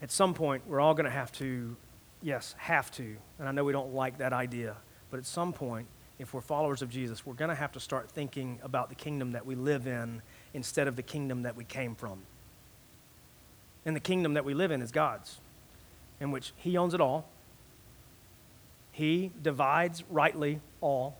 [0.06, 1.74] at some point, we're all going to have to,
[2.22, 4.76] yes, have to, and I know we don't like that idea,
[5.10, 5.88] but at some point,
[6.20, 9.32] if we're followers of Jesus, we're going to have to start thinking about the kingdom
[9.32, 10.22] that we live in
[10.54, 12.20] instead of the kingdom that we came from.
[13.84, 15.38] And the kingdom that we live in is God's,
[16.20, 17.28] in which He owns it all.
[18.92, 21.18] He divides rightly all.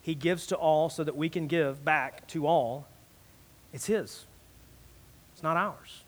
[0.00, 2.86] He gives to all so that we can give back to all.
[3.74, 4.24] It's His,
[5.34, 6.03] it's not ours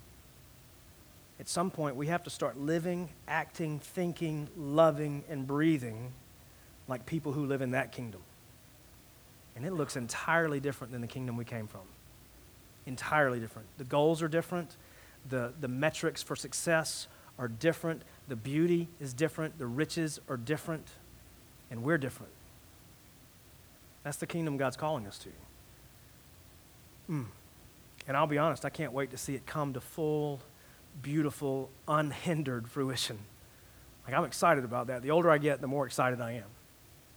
[1.39, 6.13] at some point we have to start living, acting, thinking, loving, and breathing
[6.89, 8.21] like people who live in that kingdom.
[9.55, 11.83] And it looks entirely different than the kingdom we came from.
[12.87, 13.69] Entirely different.
[13.79, 14.77] The goals are different,
[15.29, 17.09] the, the metrics for success
[17.39, 20.89] are different, the beauty is different, the riches are different,
[21.71, 22.33] and we're different.
[24.05, 25.29] That's the kingdom God's calling us to.
[27.11, 27.27] Mm.
[28.09, 30.41] And I'll be honest, I can't wait to see it come to full
[31.03, 33.19] beautiful, unhindered fruition.
[34.07, 35.03] Like, I'm excited about that.
[35.03, 36.45] The older I get, the more excited I am.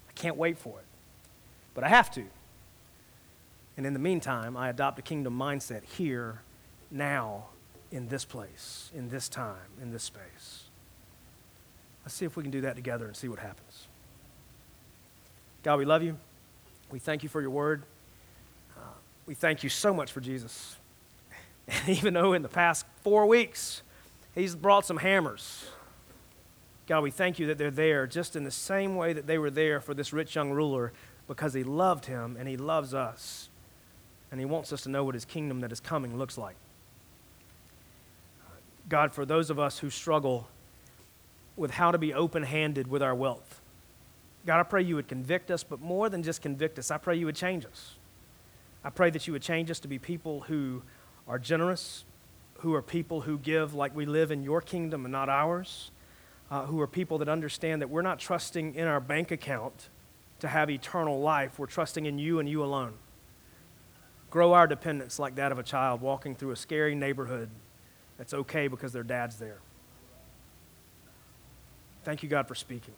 [0.08, 0.86] I can't wait for it.
[1.74, 2.26] But I have to.
[3.78, 6.42] And in the meantime, I adopt a kingdom mindset here,
[6.92, 7.46] now,
[7.92, 10.64] in this place, in this time, in this space.
[12.04, 13.88] Let's see if we can do that together and see what happens.
[15.64, 16.18] God, we love you.
[16.92, 17.84] We thank you for your word.
[18.76, 18.82] Uh,
[19.26, 20.76] we thank you so much for Jesus.
[21.70, 23.82] And even though in the past four weeks
[24.36, 25.66] he's brought some hammers,
[26.88, 29.52] God, we thank you that they're there just in the same way that they were
[29.52, 30.92] there for this rich young ruler
[31.28, 33.50] because he loved him and he loves us.
[34.32, 36.56] And he wants us to know what his kingdom that is coming looks like.
[38.88, 40.48] God, for those of us who struggle
[41.56, 43.62] with how to be open handed with our wealth,
[44.46, 47.16] God, I pray you would convict us, but more than just convict us, I pray
[47.16, 47.96] you would change us.
[48.84, 50.82] I pray that you would change us to be people who
[51.30, 52.04] are generous,
[52.56, 55.92] who are people who give like we live in your kingdom and not ours,
[56.52, 59.90] uh, who are people that understand that we're not trusting in our bank account
[60.40, 62.94] to have eternal life, we're trusting in you and you alone.
[64.30, 67.50] Grow our dependence like that of a child walking through a scary neighborhood
[68.18, 69.60] that's okay because their dad's there.
[72.04, 72.94] Thank you, God, for speaking.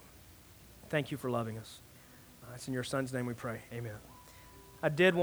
[0.90, 1.80] Thank you for loving us.
[2.44, 3.62] Uh, it's in your son's name we pray.
[3.74, 3.96] Amen.
[4.84, 5.16] I did